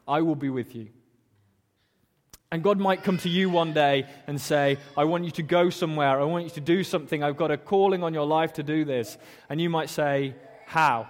I 0.07 0.21
will 0.21 0.35
be 0.35 0.49
with 0.49 0.75
you. 0.75 0.87
And 2.51 2.63
God 2.63 2.79
might 2.79 3.03
come 3.03 3.19
to 3.19 3.29
you 3.29 3.49
one 3.49 3.73
day 3.73 4.07
and 4.25 4.41
say, 4.41 4.77
I 4.97 5.03
want 5.03 5.23
you 5.23 5.31
to 5.31 5.43
go 5.43 5.69
somewhere. 5.69 6.19
I 6.19 6.23
want 6.23 6.45
you 6.45 6.49
to 6.51 6.61
do 6.61 6.83
something. 6.83 7.23
I've 7.23 7.37
got 7.37 7.51
a 7.51 7.57
calling 7.57 8.03
on 8.03 8.13
your 8.13 8.25
life 8.25 8.53
to 8.53 8.63
do 8.63 8.85
this. 8.85 9.19
And 9.49 9.61
you 9.61 9.69
might 9.69 9.89
say, 9.89 10.35
How? 10.65 11.07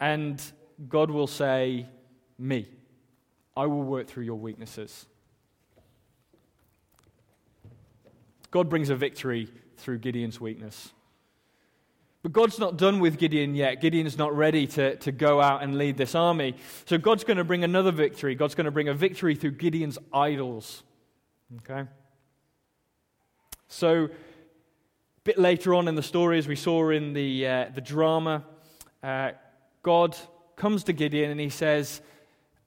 And 0.00 0.42
God 0.88 1.10
will 1.10 1.28
say, 1.28 1.86
Me. 2.38 2.68
I 3.56 3.66
will 3.66 3.82
work 3.82 4.08
through 4.08 4.24
your 4.24 4.38
weaknesses. 4.38 5.06
God 8.50 8.68
brings 8.68 8.90
a 8.90 8.96
victory 8.96 9.48
through 9.76 9.98
Gideon's 9.98 10.40
weakness. 10.40 10.92
But 12.22 12.32
God's 12.32 12.58
not 12.58 12.76
done 12.76 13.00
with 13.00 13.18
Gideon 13.18 13.54
yet. 13.56 13.80
Gideon's 13.80 14.16
not 14.16 14.36
ready 14.36 14.66
to, 14.68 14.94
to 14.96 15.10
go 15.10 15.40
out 15.40 15.62
and 15.62 15.76
lead 15.76 15.96
this 15.96 16.14
army. 16.14 16.54
So 16.86 16.96
God's 16.96 17.24
going 17.24 17.38
to 17.38 17.44
bring 17.44 17.64
another 17.64 17.90
victory. 17.90 18.36
God's 18.36 18.54
going 18.54 18.66
to 18.66 18.70
bring 18.70 18.88
a 18.88 18.94
victory 18.94 19.34
through 19.34 19.52
Gideon's 19.52 19.98
idols. 20.12 20.84
Okay? 21.58 21.88
So, 23.66 24.04
a 24.04 24.10
bit 25.24 25.38
later 25.38 25.74
on 25.74 25.88
in 25.88 25.94
the 25.94 26.02
story, 26.02 26.38
as 26.38 26.46
we 26.46 26.56
saw 26.56 26.90
in 26.90 27.12
the, 27.12 27.46
uh, 27.46 27.66
the 27.74 27.80
drama, 27.80 28.44
uh, 29.02 29.32
God 29.82 30.16
comes 30.54 30.84
to 30.84 30.92
Gideon 30.92 31.30
and 31.30 31.40
he 31.40 31.48
says, 31.48 32.02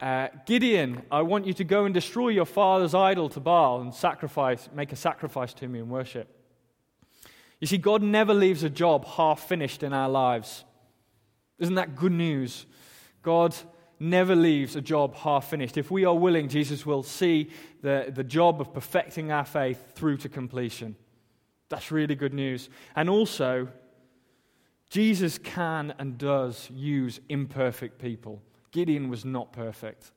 uh, 0.02 0.28
Gideon, 0.46 1.04
I 1.10 1.22
want 1.22 1.48
you 1.48 1.54
to 1.54 1.64
go 1.64 1.86
and 1.86 1.94
destroy 1.94 2.30
your 2.30 2.46
father's 2.46 2.94
idol 2.94 3.30
to 3.30 3.40
Baal 3.40 3.80
and 3.82 3.94
sacrifice, 3.94 4.68
make 4.74 4.92
a 4.92 4.98
sacrifice 4.98 5.54
to 5.56 5.68
me 5.68 5.80
and 5.80 5.90
worship. 5.90 6.28
You 7.60 7.68
see, 7.68 7.78
God 7.78 8.02
never 8.04 8.34
leaves 8.34 8.64
a 8.64 8.70
job 8.70 9.06
half 9.06 9.48
finished 9.48 9.84
in 9.84 9.94
our 9.94 10.10
lives. 10.10 10.64
Isn't 11.60 11.76
that 11.76 11.96
good 11.96 12.12
news? 12.12 12.66
God 13.22 13.56
never 14.00 14.36
leaves 14.36 14.76
a 14.76 14.82
job 14.82 15.16
half 15.16 15.50
finished. 15.50 15.78
If 15.78 15.90
we 15.90 16.06
are 16.06 16.14
willing, 16.14 16.50
Jesus 16.50 16.86
will 16.86 17.04
see 17.04 17.50
the, 17.82 18.12
the 18.14 18.24
job 18.24 18.60
of 18.60 18.74
perfecting 18.74 19.32
our 19.32 19.46
faith 19.46 19.94
through 19.96 20.18
to 20.18 20.30
completion. 20.30 20.96
That's 21.70 21.92
really 21.92 22.16
good 22.16 22.34
news. 22.34 22.70
And 22.96 23.10
also, 23.10 23.70
Jesus 24.90 25.38
can 25.38 25.94
and 25.98 26.18
does 26.18 26.70
use 26.72 27.20
imperfect 27.30 28.00
people. 28.00 28.42
Gideon 28.72 29.10
was 29.10 29.26
not 29.26 29.54
perfect, 29.54 30.12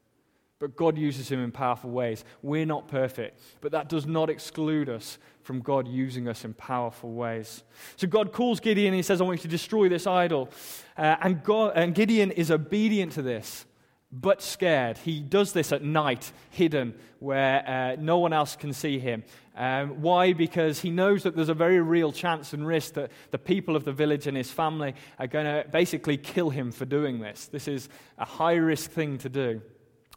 but 0.58 0.76
God 0.76 0.98
uses 0.98 1.30
him 1.30 1.42
in 1.42 1.52
powerful 1.52 1.90
ways. 1.90 2.24
We're 2.42 2.66
not 2.66 2.88
perfect, 2.88 3.40
but 3.60 3.72
that 3.72 3.88
does 3.88 4.06
not 4.06 4.28
exclude 4.30 4.88
us 4.88 5.18
from 5.42 5.60
God 5.60 5.86
using 5.88 6.28
us 6.28 6.44
in 6.44 6.54
powerful 6.54 7.12
ways. 7.12 7.62
So 7.96 8.06
God 8.06 8.32
calls 8.32 8.60
Gideon 8.60 8.88
and 8.88 8.96
he 8.96 9.02
says, 9.02 9.20
I 9.20 9.24
want 9.24 9.38
you 9.38 9.42
to 9.42 9.48
destroy 9.48 9.88
this 9.88 10.06
idol. 10.06 10.50
Uh, 10.96 11.16
and, 11.22 11.42
God, 11.42 11.72
and 11.74 11.94
Gideon 11.94 12.32
is 12.32 12.50
obedient 12.50 13.12
to 13.12 13.22
this 13.22 13.64
but 14.10 14.40
scared. 14.40 14.96
He 14.98 15.20
does 15.20 15.52
this 15.52 15.70
at 15.72 15.82
night, 15.82 16.32
hidden, 16.50 16.94
where 17.18 17.68
uh, 17.68 17.96
no 18.00 18.18
one 18.18 18.32
else 18.32 18.56
can 18.56 18.72
see 18.72 18.98
him. 18.98 19.22
Um, 19.54 20.00
why? 20.00 20.32
Because 20.32 20.80
he 20.80 20.90
knows 20.90 21.24
that 21.24 21.36
there's 21.36 21.48
a 21.48 21.54
very 21.54 21.80
real 21.80 22.12
chance 22.12 22.52
and 22.52 22.66
risk 22.66 22.94
that 22.94 23.10
the 23.32 23.38
people 23.38 23.76
of 23.76 23.84
the 23.84 23.92
village 23.92 24.26
and 24.26 24.36
his 24.36 24.50
family 24.50 24.94
are 25.18 25.26
going 25.26 25.44
to 25.44 25.68
basically 25.70 26.16
kill 26.16 26.48
him 26.50 26.72
for 26.72 26.84
doing 26.84 27.20
this. 27.20 27.48
This 27.48 27.68
is 27.68 27.88
a 28.16 28.24
high 28.24 28.54
risk 28.54 28.90
thing 28.90 29.18
to 29.18 29.28
do. 29.28 29.60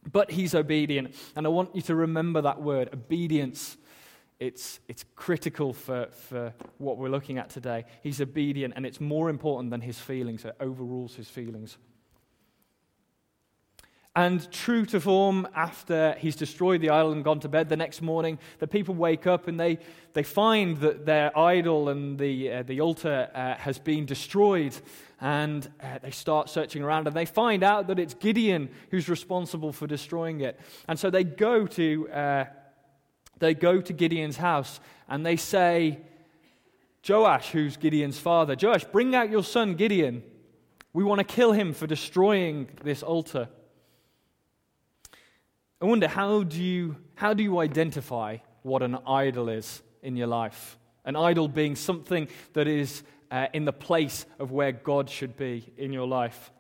But 0.10 0.32
he's 0.32 0.56
obedient. 0.56 1.16
And 1.36 1.46
I 1.46 1.50
want 1.50 1.76
you 1.76 1.82
to 1.84 1.96
remember 1.96 2.42
that 2.42 2.62
word 2.62 2.90
obedience. 2.94 3.78
It's, 4.40 4.80
it's 4.88 5.06
critical 5.16 5.74
for, 5.74 6.08
for 6.30 6.54
what 6.80 6.98
we're 6.98 7.10
looking 7.10 7.38
at 7.38 7.50
today. 7.50 7.86
He's 8.02 8.20
obedient, 8.20 8.74
and 8.76 8.86
it's 8.86 9.00
more 9.00 9.30
important 9.30 9.70
than 9.70 9.82
his 9.82 10.00
feelings, 10.00 10.46
it 10.46 10.56
overrules 10.60 11.16
his 11.16 11.30
feelings. 11.30 11.78
And 14.14 14.52
true 14.52 14.86
to 14.88 15.00
form, 15.00 15.48
after 15.56 16.16
he's 16.20 16.36
destroyed 16.36 16.82
the 16.82 16.90
idol 16.90 17.14
and 17.14 17.24
gone 17.24 17.40
to 17.42 17.48
bed 17.48 17.70
the 17.70 17.78
next 17.78 18.02
morning, 18.02 18.40
the 18.60 18.68
people 18.68 18.94
wake 18.94 19.26
up 19.26 19.48
and 19.48 19.58
they, 19.58 19.80
they 20.12 20.24
find 20.24 20.78
that 20.80 21.06
their 21.06 21.38
idol 21.38 21.88
and 21.88 22.20
the, 22.20 22.52
uh, 22.52 22.64
the 22.64 22.82
altar 22.82 23.30
uh, 23.34 23.56
has 23.56 23.80
been 23.80 24.06
destroyed. 24.06 24.76
And 25.22 25.66
uh, 25.82 26.00
they 26.02 26.12
start 26.12 26.50
searching 26.50 26.84
around 26.84 27.08
and 27.08 27.16
they 27.16 27.26
find 27.26 27.64
out 27.64 27.88
that 27.88 28.00
it's 28.00 28.14
Gideon 28.14 28.70
who's 28.90 29.08
responsible 29.08 29.72
for 29.72 29.88
destroying 29.88 30.42
it. 30.42 30.60
And 30.90 31.00
so 31.00 31.10
they 31.10 31.24
go 31.24 31.66
to, 31.68 32.10
uh, 32.10 32.46
they 33.40 33.54
go 33.54 33.80
to 33.80 33.94
Gideon's 33.94 34.38
house 34.38 34.82
and 35.08 35.26
they 35.26 35.38
say, 35.38 36.02
Joash, 37.08 37.52
who's 37.52 37.78
Gideon's 37.78 38.20
father, 38.20 38.58
Joash, 38.62 38.84
bring 38.84 39.16
out 39.16 39.30
your 39.30 39.44
son 39.44 39.76
Gideon. 39.76 40.22
We 40.92 41.06
want 41.06 41.20
to 41.20 41.24
kill 41.24 41.54
him 41.54 41.72
for 41.72 41.88
destroying 41.88 42.68
this 42.84 43.04
altar. 43.04 43.48
I 45.82 45.86
wonder 45.86 46.08
how 46.08 46.44
do 46.44 46.62
you, 46.62 46.96
how 47.16 47.34
do 47.34 47.42
you 47.42 47.60
identify 47.60 48.38
what 48.62 48.84
an 48.84 49.00
idol 49.08 49.50
is 49.50 49.82
in 50.04 50.16
your 50.16 50.28
life? 50.28 50.78
An 51.06 51.16
idol 51.16 51.48
being 51.48 51.76
something 51.76 52.28
that 52.54 52.68
is 52.68 53.02
uh, 53.32 53.48
in 53.54 53.66
the 53.66 53.74
place 53.74 54.28
of 54.38 54.52
where 54.52 54.72
God 54.72 55.10
should 55.10 55.36
be 55.36 55.74
in 55.78 55.92
your 55.92 56.06
life. 56.06 56.52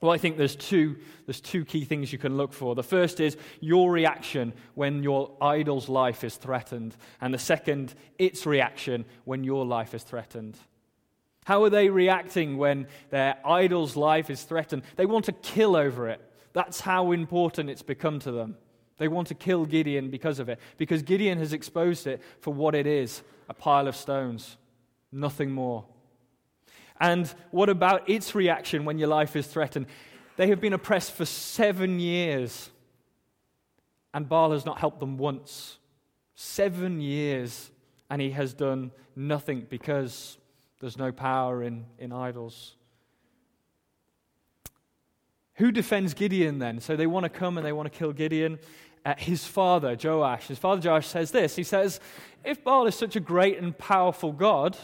Well, 0.00 0.12
I 0.12 0.16
think 0.16 0.38
there's 0.38 0.56
two, 0.56 0.96
there's 1.26 1.40
two 1.40 1.66
key 1.66 1.84
things 1.84 2.12
you 2.12 2.18
can 2.18 2.38
look 2.38 2.54
for. 2.54 2.74
The 2.74 2.82
first 2.82 3.20
is 3.20 3.36
your 3.60 3.90
reaction 3.90 4.54
when 4.74 5.02
your 5.02 5.32
idol's 5.40 5.90
life 5.90 6.24
is 6.24 6.36
threatened, 6.36 6.96
and 7.20 7.34
the 7.34 7.38
second, 7.38 7.94
its 8.18 8.46
reaction 8.46 9.04
when 9.24 9.44
your 9.44 9.66
life 9.66 9.92
is 9.92 10.02
threatened. 10.02 10.56
How 11.44 11.62
are 11.64 11.70
they 11.70 11.90
reacting 11.90 12.56
when 12.56 12.88
their 13.10 13.36
idol's 13.44 13.96
life 13.96 14.30
is 14.30 14.42
threatened? 14.42 14.82
They 14.96 15.06
want 15.06 15.26
to 15.26 15.32
kill 15.32 15.76
over 15.76 16.08
it. 16.08 16.20
That's 16.56 16.80
how 16.80 17.12
important 17.12 17.68
it's 17.68 17.82
become 17.82 18.18
to 18.20 18.32
them. 18.32 18.56
They 18.96 19.08
want 19.08 19.28
to 19.28 19.34
kill 19.34 19.66
Gideon 19.66 20.08
because 20.08 20.38
of 20.38 20.48
it, 20.48 20.58
because 20.78 21.02
Gideon 21.02 21.36
has 21.38 21.52
exposed 21.52 22.06
it 22.06 22.22
for 22.40 22.54
what 22.54 22.74
it 22.74 22.86
is 22.86 23.22
a 23.50 23.52
pile 23.52 23.86
of 23.86 23.94
stones, 23.94 24.56
nothing 25.12 25.50
more. 25.50 25.84
And 26.98 27.30
what 27.50 27.68
about 27.68 28.08
its 28.08 28.34
reaction 28.34 28.86
when 28.86 28.96
your 28.96 29.08
life 29.08 29.36
is 29.36 29.46
threatened? 29.46 29.84
They 30.38 30.48
have 30.48 30.58
been 30.58 30.72
oppressed 30.72 31.12
for 31.12 31.26
seven 31.26 32.00
years, 32.00 32.70
and 34.14 34.26
Baal 34.26 34.52
has 34.52 34.64
not 34.64 34.78
helped 34.78 34.98
them 34.98 35.18
once. 35.18 35.76
Seven 36.36 37.02
years, 37.02 37.70
and 38.08 38.22
he 38.22 38.30
has 38.30 38.54
done 38.54 38.92
nothing 39.14 39.66
because 39.68 40.38
there's 40.80 40.96
no 40.96 41.12
power 41.12 41.62
in, 41.62 41.84
in 41.98 42.12
idols. 42.12 42.76
Who 45.56 45.72
defends 45.72 46.14
Gideon 46.14 46.58
then? 46.58 46.80
So 46.80 46.96
they 46.96 47.06
want 47.06 47.24
to 47.24 47.30
come 47.30 47.56
and 47.56 47.66
they 47.66 47.72
want 47.72 47.90
to 47.90 47.98
kill 47.98 48.12
Gideon. 48.12 48.58
Uh, 49.04 49.14
his 49.16 49.46
father, 49.46 49.96
Joash, 50.02 50.48
his 50.48 50.58
father 50.58 50.86
Joash 50.86 51.06
says 51.06 51.30
this. 51.30 51.56
He 51.56 51.62
says, 51.62 52.00
If 52.44 52.62
Baal 52.62 52.86
is 52.86 52.94
such 52.94 53.16
a 53.16 53.20
great 53.20 53.58
and 53.58 53.76
powerful 53.76 54.32
God, 54.32 54.76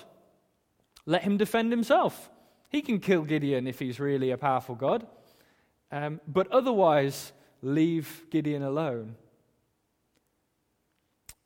let 1.05 1.23
him 1.23 1.37
defend 1.37 1.73
himself. 1.73 2.31
He 2.71 2.81
can 2.81 3.01
kill 3.01 3.23
Gideon 3.23 3.67
if 3.67 3.79
he's 3.79 4.01
really 4.01 4.31
a 4.31 4.39
powerful 4.39 4.75
God. 4.75 5.07
Um, 5.91 6.21
but 6.27 6.51
otherwise, 6.51 7.33
leave 7.61 8.25
Gideon 8.31 8.63
alone. 8.63 9.17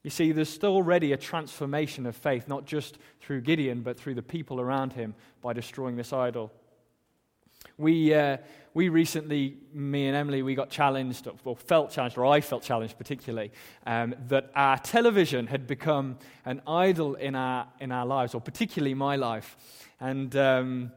You 0.05 0.11
see, 0.11 0.31
there's 0.31 0.49
still 0.49 0.77
already 0.77 1.13
a 1.13 1.17
transformation 1.17 2.07
of 2.07 2.15
faith, 2.15 2.47
not 2.47 2.65
just 2.65 2.99
through 3.21 3.41
Gideon, 3.41 3.81
but 3.81 3.99
through 3.99 4.15
the 4.15 4.23
people 4.23 4.61
around 4.61 4.93
him 4.93 5.17
by 5.43 5.53
destroying 5.53 5.97
this 5.97 6.13
idol. 6.13 6.53
We, 7.79 8.15
uh, 8.15 8.39
we 8.73 8.89
recently, 8.89 9.59
me 9.75 10.07
and 10.07 10.17
Emily, 10.17 10.43
we 10.43 10.55
got 10.55 10.71
challenged, 10.71 11.29
or 11.45 11.57
felt 11.57 11.91
challenged, 11.91 12.17
or 12.17 12.25
I 12.25 12.41
felt 12.41 12.63
challenged 12.63 12.97
particularly, 12.97 13.53
um, 13.87 14.15
that 14.29 14.51
our 14.55 14.79
television 14.79 15.47
had 15.47 15.67
become 15.67 16.19
an 16.47 16.63
idol 16.67 17.17
in 17.17 17.35
our, 17.35 17.69
in 17.81 17.93
our 17.93 18.07
lives, 18.07 18.35
or 18.35 18.41
particularly 18.41 18.95
my 18.95 19.17
life. 19.17 19.59
And 20.01 20.35
um, 20.37 20.93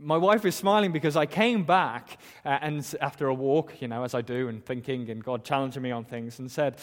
my 0.00 0.16
wife 0.16 0.46
is 0.46 0.54
smiling 0.54 0.92
because 0.92 1.14
I 1.14 1.26
came 1.26 1.64
back 1.64 2.18
uh, 2.44 2.58
and 2.60 2.94
after 3.00 3.28
a 3.28 3.34
walk, 3.34 3.82
you 3.82 3.88
know, 3.88 4.02
as 4.02 4.14
I 4.14 4.22
do, 4.22 4.48
and 4.48 4.64
thinking, 4.64 5.10
and 5.10 5.22
God 5.22 5.44
challenging 5.44 5.82
me 5.82 5.90
on 5.90 6.04
things, 6.04 6.38
and 6.38 6.50
said, 6.50 6.78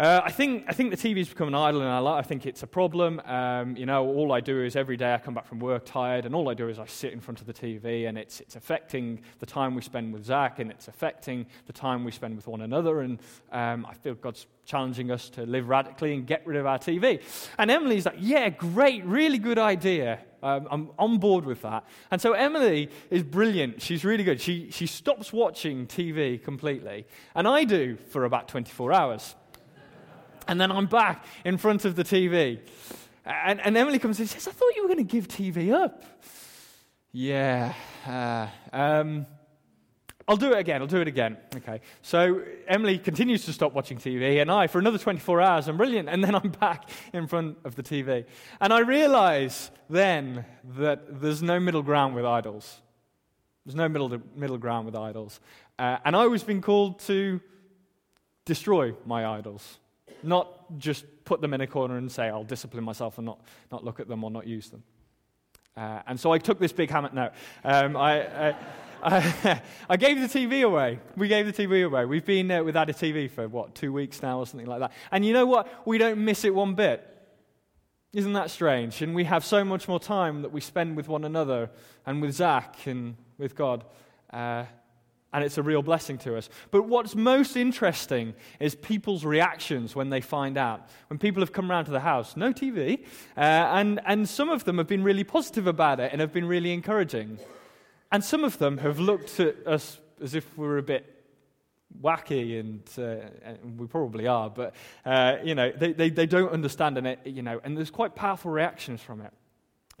uh, 0.00 0.22
I, 0.24 0.30
think, 0.30 0.64
I 0.66 0.72
think 0.72 0.90
the 0.90 0.96
TV's 0.96 1.28
become 1.28 1.48
an 1.48 1.54
idol 1.54 1.82
in 1.82 1.86
our 1.86 2.00
life. 2.00 2.24
I 2.24 2.26
think 2.26 2.46
it's 2.46 2.62
a 2.62 2.66
problem. 2.66 3.20
Um, 3.26 3.76
you 3.76 3.84
know, 3.84 4.06
all 4.06 4.32
I 4.32 4.40
do 4.40 4.64
is 4.64 4.74
every 4.74 4.96
day 4.96 5.12
I 5.12 5.18
come 5.18 5.34
back 5.34 5.46
from 5.46 5.60
work 5.60 5.84
tired, 5.84 6.24
and 6.24 6.34
all 6.34 6.48
I 6.48 6.54
do 6.54 6.70
is 6.70 6.78
I 6.78 6.86
sit 6.86 7.12
in 7.12 7.20
front 7.20 7.42
of 7.42 7.46
the 7.46 7.52
TV, 7.52 8.08
and 8.08 8.16
it's, 8.16 8.40
it's 8.40 8.56
affecting 8.56 9.20
the 9.40 9.46
time 9.46 9.74
we 9.74 9.82
spend 9.82 10.14
with 10.14 10.24
Zach, 10.24 10.58
and 10.58 10.70
it's 10.70 10.88
affecting 10.88 11.44
the 11.66 11.74
time 11.74 12.02
we 12.02 12.12
spend 12.12 12.34
with 12.34 12.46
one 12.46 12.62
another. 12.62 13.02
And 13.02 13.20
um, 13.52 13.84
I 13.84 13.92
feel 13.92 14.14
God's 14.14 14.46
challenging 14.64 15.10
us 15.10 15.28
to 15.30 15.44
live 15.44 15.68
radically 15.68 16.14
and 16.14 16.26
get 16.26 16.46
rid 16.46 16.56
of 16.56 16.64
our 16.64 16.78
TV. 16.78 17.20
And 17.58 17.70
Emily's 17.70 18.06
like, 18.06 18.16
Yeah, 18.20 18.48
great, 18.48 19.04
really 19.04 19.38
good 19.38 19.58
idea. 19.58 20.20
Um, 20.42 20.66
I'm 20.70 20.90
on 20.98 21.18
board 21.18 21.44
with 21.44 21.60
that. 21.60 21.84
And 22.10 22.22
so 22.22 22.32
Emily 22.32 22.88
is 23.10 23.22
brilliant. 23.22 23.82
She's 23.82 24.02
really 24.02 24.24
good. 24.24 24.40
She, 24.40 24.70
she 24.70 24.86
stops 24.86 25.30
watching 25.30 25.86
TV 25.86 26.42
completely, 26.42 27.06
and 27.34 27.46
I 27.46 27.64
do 27.64 27.98
for 28.08 28.24
about 28.24 28.48
24 28.48 28.94
hours. 28.94 29.34
And 30.48 30.60
then 30.60 30.70
I'm 30.72 30.86
back 30.86 31.24
in 31.44 31.58
front 31.58 31.84
of 31.84 31.96
the 31.96 32.04
TV. 32.04 32.60
And, 33.24 33.60
and 33.60 33.76
Emily 33.76 33.98
comes 33.98 34.18
and 34.18 34.28
says, 34.28 34.48
I 34.48 34.52
thought 34.52 34.74
you 34.74 34.82
were 34.82 34.88
going 34.88 35.06
to 35.06 35.12
give 35.12 35.28
TV 35.28 35.72
up. 35.72 36.04
Yeah. 37.12 37.74
Uh, 38.06 38.46
um, 38.72 39.26
I'll 40.30 40.36
do 40.36 40.52
it 40.52 40.58
again. 40.58 40.80
I'll 40.80 40.86
do 40.86 41.00
it 41.00 41.08
again. 41.08 41.36
Okay. 41.56 41.80
So 42.02 42.42
Emily 42.68 42.98
continues 42.98 43.44
to 43.46 43.52
stop 43.52 43.72
watching 43.72 43.98
TV, 43.98 44.40
and 44.40 44.48
I, 44.48 44.68
for 44.68 44.78
another 44.78 44.96
24 44.96 45.40
hours, 45.40 45.66
I'm 45.66 45.76
brilliant. 45.76 46.08
And 46.08 46.22
then 46.22 46.34
I'm 46.34 46.50
back 46.60 46.88
in 47.12 47.26
front 47.26 47.58
of 47.64 47.74
the 47.74 47.82
TV. 47.82 48.24
And 48.60 48.72
I 48.72 48.78
realize 48.78 49.72
then 49.88 50.44
that 50.76 51.20
there's 51.20 51.42
no 51.42 51.58
middle 51.58 51.82
ground 51.82 52.14
with 52.14 52.24
idols. 52.24 52.80
There's 53.66 53.74
no 53.74 53.88
middle, 53.88 54.16
middle 54.36 54.58
ground 54.58 54.86
with 54.86 54.94
idols. 54.94 55.40
Uh, 55.78 55.98
and 56.04 56.14
I 56.14 56.26
was 56.26 56.44
being 56.44 56.60
called 56.60 57.00
to 57.00 57.40
destroy 58.44 58.94
my 59.04 59.26
idols 59.26 59.78
not 60.22 60.78
just 60.78 61.04
put 61.24 61.40
them 61.40 61.54
in 61.54 61.60
a 61.60 61.66
corner 61.66 61.96
and 61.96 62.10
say, 62.10 62.28
I'll 62.28 62.44
discipline 62.44 62.84
myself 62.84 63.18
and 63.18 63.26
not, 63.26 63.40
not 63.70 63.84
look 63.84 64.00
at 64.00 64.08
them 64.08 64.24
or 64.24 64.30
not 64.30 64.46
use 64.46 64.68
them. 64.70 64.82
Uh, 65.76 66.00
and 66.06 66.18
so 66.18 66.32
I 66.32 66.38
took 66.38 66.58
this 66.58 66.72
big 66.72 66.90
hammer. 66.90 67.10
No, 67.12 67.30
um, 67.64 67.96
I, 67.96 68.50
I, 69.02 69.62
I, 69.88 69.96
gave 69.96 70.20
the 70.20 70.26
TV 70.26 70.64
away. 70.64 70.98
We 71.16 71.28
gave 71.28 71.46
the 71.46 71.52
TV 71.52 71.84
away. 71.86 72.04
We've 72.04 72.24
been 72.24 72.50
uh, 72.50 72.62
without 72.62 72.90
a 72.90 72.92
TV 72.92 73.30
for, 73.30 73.48
what, 73.48 73.74
two 73.74 73.92
weeks 73.92 74.22
now 74.22 74.38
or 74.38 74.46
something 74.46 74.68
like 74.68 74.80
that. 74.80 74.92
And 75.10 75.24
you 75.24 75.32
know 75.32 75.46
what? 75.46 75.86
We 75.86 75.98
don't 75.98 76.24
miss 76.24 76.44
it 76.44 76.54
one 76.54 76.74
bit. 76.74 77.06
Isn't 78.12 78.32
that 78.32 78.50
strange? 78.50 79.02
And 79.02 79.14
we 79.14 79.24
have 79.24 79.44
so 79.44 79.64
much 79.64 79.86
more 79.86 80.00
time 80.00 80.42
that 80.42 80.50
we 80.50 80.60
spend 80.60 80.96
with 80.96 81.06
one 81.06 81.24
another 81.24 81.70
and 82.04 82.20
with 82.20 82.34
Zach 82.34 82.86
and 82.86 83.16
with 83.38 83.54
God. 83.54 83.84
Uh, 84.32 84.64
And 85.32 85.44
it's 85.44 85.58
a 85.58 85.62
real 85.62 85.82
blessing 85.82 86.18
to 86.18 86.36
us. 86.36 86.48
But 86.70 86.88
what's 86.88 87.14
most 87.14 87.56
interesting 87.56 88.34
is 88.58 88.74
people's 88.74 89.24
reactions 89.24 89.94
when 89.94 90.10
they 90.10 90.20
find 90.20 90.58
out. 90.58 90.88
When 91.08 91.18
people 91.18 91.40
have 91.40 91.52
come 91.52 91.70
round 91.70 91.86
to 91.86 91.92
the 91.92 92.00
house, 92.00 92.36
no 92.36 92.52
TV, 92.52 93.04
uh, 93.36 93.40
and, 93.40 94.00
and 94.06 94.28
some 94.28 94.50
of 94.50 94.64
them 94.64 94.78
have 94.78 94.88
been 94.88 95.04
really 95.04 95.22
positive 95.22 95.68
about 95.68 96.00
it 96.00 96.10
and 96.10 96.20
have 96.20 96.32
been 96.32 96.46
really 96.46 96.72
encouraging. 96.72 97.38
And 98.10 98.24
some 98.24 98.42
of 98.42 98.58
them 98.58 98.78
have 98.78 98.98
looked 98.98 99.38
at 99.38 99.64
us 99.66 100.00
as 100.20 100.34
if 100.34 100.58
we 100.58 100.66
are 100.66 100.78
a 100.78 100.82
bit 100.82 101.20
wacky, 102.00 102.60
and, 102.60 102.82
uh, 102.98 103.26
and 103.44 103.78
we 103.78 103.86
probably 103.86 104.26
are, 104.26 104.48
but, 104.48 104.74
uh, 105.04 105.36
you 105.42 105.54
know, 105.54 105.72
they, 105.72 105.92
they, 105.92 106.10
they 106.10 106.26
don't 106.26 106.52
understand, 106.52 106.96
and, 106.98 107.06
it, 107.06 107.20
you 107.24 107.42
know, 107.42 107.60
and 107.64 107.76
there's 107.76 107.90
quite 107.90 108.14
powerful 108.14 108.50
reactions 108.50 109.00
from 109.00 109.20
it. 109.20 109.32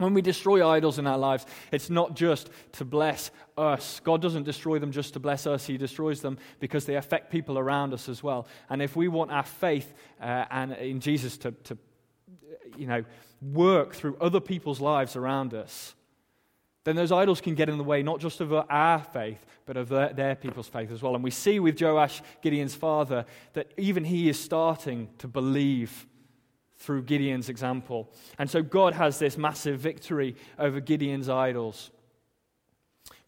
When 0.00 0.14
we 0.14 0.22
destroy 0.22 0.66
idols 0.66 0.98
in 0.98 1.06
our 1.06 1.18
lives, 1.18 1.44
it's 1.70 1.90
not 1.90 2.16
just 2.16 2.48
to 2.72 2.86
bless 2.86 3.30
us. 3.58 4.00
God 4.02 4.22
doesn't 4.22 4.44
destroy 4.44 4.78
them 4.78 4.92
just 4.92 5.12
to 5.12 5.20
bless 5.20 5.46
us, 5.46 5.66
He 5.66 5.76
destroys 5.76 6.22
them 6.22 6.38
because 6.58 6.86
they 6.86 6.94
affect 6.94 7.30
people 7.30 7.58
around 7.58 7.92
us 7.92 8.08
as 8.08 8.22
well. 8.22 8.46
And 8.70 8.80
if 8.80 8.96
we 8.96 9.08
want 9.08 9.30
our 9.30 9.42
faith 9.42 9.92
uh, 10.18 10.46
and 10.50 10.72
in 10.72 11.00
Jesus 11.00 11.36
to, 11.38 11.52
to, 11.52 11.76
you 12.78 12.86
know, 12.86 13.04
work 13.42 13.92
through 13.92 14.16
other 14.22 14.40
people's 14.40 14.80
lives 14.80 15.16
around 15.16 15.52
us, 15.52 15.94
then 16.84 16.96
those 16.96 17.12
idols 17.12 17.42
can 17.42 17.54
get 17.54 17.68
in 17.68 17.76
the 17.76 17.84
way 17.84 18.02
not 18.02 18.20
just 18.20 18.40
of 18.40 18.54
our 18.54 19.00
faith, 19.00 19.44
but 19.66 19.76
of 19.76 19.90
their, 19.90 20.14
their, 20.14 20.34
people's 20.34 20.68
faith 20.68 20.90
as 20.90 21.02
well. 21.02 21.14
And 21.14 21.22
we 21.22 21.30
see 21.30 21.60
with 21.60 21.78
Joash, 21.78 22.22
Gideon's 22.40 22.74
father, 22.74 23.26
that 23.52 23.70
even 23.76 24.04
he 24.04 24.30
is 24.30 24.40
starting 24.40 25.10
to 25.18 25.28
believe 25.28 26.06
through 26.80 27.02
Gideon's 27.02 27.48
example. 27.48 28.10
And 28.38 28.50
so 28.50 28.62
God 28.62 28.94
has 28.94 29.18
this 29.18 29.36
massive 29.36 29.78
victory 29.78 30.34
over 30.58 30.80
Gideon's 30.80 31.28
idols. 31.28 31.90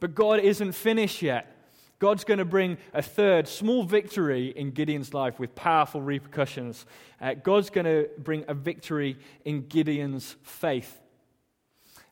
But 0.01 0.15
God 0.15 0.41
isn't 0.41 0.73
finished 0.73 1.23
yet. 1.23 1.55
God's 1.99 2.25
going 2.25 2.39
to 2.39 2.45
bring 2.45 2.79
a 2.93 3.03
third 3.03 3.47
small 3.47 3.85
victory 3.85 4.49
in 4.49 4.73
Gideon's 4.73 5.15
life 5.15 5.39
with 5.39 5.55
powerful 5.55 6.03
repercussions. 6.03 6.85
Uh, 7.21 7.35
God's 7.35 7.71
going 7.71 7.85
to 7.85 8.09
bring 8.19 8.45
a 8.49 8.55
victory 8.55 9.17
in 9.45 9.69
Gideon's 9.69 10.35
faith. 10.43 11.02